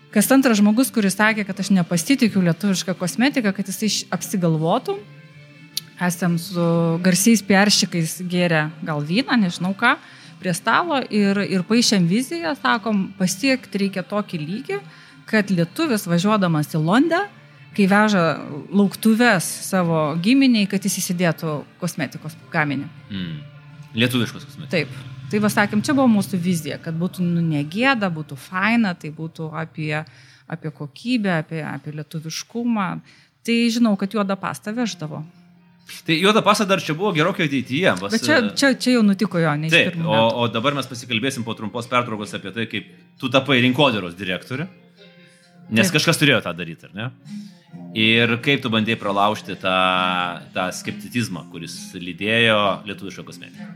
kas 0.09 0.31
antras 0.33 0.57
žmogus, 0.57 0.89
kuris 0.89 1.13
sakė, 1.19 1.45
kad 1.45 1.61
aš 1.61 1.69
nepasitikiu 1.77 2.41
lietuvišką 2.49 2.97
kosmetiką, 2.97 3.53
kad 3.53 3.69
jisai 3.69 4.09
apsigalvotų. 4.17 4.97
Esam 5.99 6.37
su 6.39 6.63
garsiais 7.03 7.41
peršikais 7.43 8.21
gėrę 8.31 8.69
gal 8.87 9.03
vyną, 9.03 9.35
nežinau 9.41 9.73
ką, 9.75 9.97
prie 10.39 10.53
stalo 10.55 11.01
ir, 11.11 11.41
ir 11.43 11.65
paaišėm 11.67 12.07
viziją, 12.07 12.53
sakom, 12.61 13.09
pasiekti 13.19 13.83
reikia 13.83 14.05
tokį 14.07 14.39
lygį, 14.39 14.79
kad 15.29 15.51
lietuvis 15.51 16.07
važiuodamas 16.07 16.71
į 16.71 16.81
Londę, 16.81 17.19
kai 17.75 17.85
veža 17.91 18.23
lauktuves 18.71 19.45
savo 19.67 20.15
giminiai, 20.23 20.69
kad 20.71 20.87
jis 20.87 21.01
įsidėtų 21.03 21.59
kosmetikos 21.81 22.37
gaminį. 22.53 22.87
Mm. 23.11 23.39
Lietuviškos 23.99 24.47
kosmetikos. 24.47 24.71
Taip. 24.71 25.17
Tai 25.29 25.41
va 25.43 25.51
sakėm, 25.53 25.83
čia 25.85 25.93
buvo 25.93 26.07
mūsų 26.09 26.39
vizija, 26.41 26.79
kad 26.81 26.95
būtų 26.97 27.21
nu, 27.21 27.43
negėda, 27.45 28.09
būtų 28.09 28.37
faina, 28.39 28.95
tai 28.97 29.11
būtų 29.13 29.51
apie, 29.61 29.93
apie 30.49 30.71
kokybę, 30.73 31.35
apie, 31.43 31.59
apie 31.61 31.93
lietuviškumą. 31.99 32.87
Tai 33.45 33.57
žinau, 33.75 33.93
kad 33.99 34.15
juodą 34.15 34.39
pastą 34.39 34.73
veždavo. 34.73 35.21
Tai 36.05 36.15
juoda 36.17 36.43
pasa 36.45 36.65
dar 36.69 36.81
čia 36.83 36.95
buvo 36.97 37.11
gerokai 37.15 37.47
ateityje. 37.49 37.93
Bas, 38.01 38.13
Bet 38.13 38.25
čia, 38.25 38.39
čia, 38.53 38.73
čia 38.77 38.95
jau 38.97 39.03
nutiko 39.05 39.41
jo, 39.41 39.53
ne 39.57 39.71
Taip, 39.73 39.97
o, 40.05 40.19
o 40.43 40.47
dabar 40.51 40.77
mes 40.77 40.89
pasikalbėsim 40.89 41.45
po 41.47 41.55
trumpos 41.57 41.89
pertraukos 41.89 42.35
apie 42.37 42.53
tai, 42.55 42.67
kaip 42.71 42.89
tu 43.21 43.31
tapai 43.33 43.59
rinkodaros 43.65 44.17
direktorių. 44.19 44.67
Nes 45.69 45.87
Taip. 45.87 45.99
kažkas 45.99 46.21
turėjo 46.21 46.41
tą 46.45 46.53
daryti, 46.57 46.89
ar 46.89 46.95
ne? 46.97 47.09
Ir 47.97 48.35
kaip 48.45 48.61
tu 48.63 48.71
bandėjai 48.73 48.99
pralaužti 49.01 49.57
tą, 49.61 49.77
tą 50.53 50.67
skepticizmą, 50.77 51.45
kuris 51.53 51.77
lydėjo 51.97 52.59
lietuvišką 52.89 53.25
kosmetiką. 53.25 53.69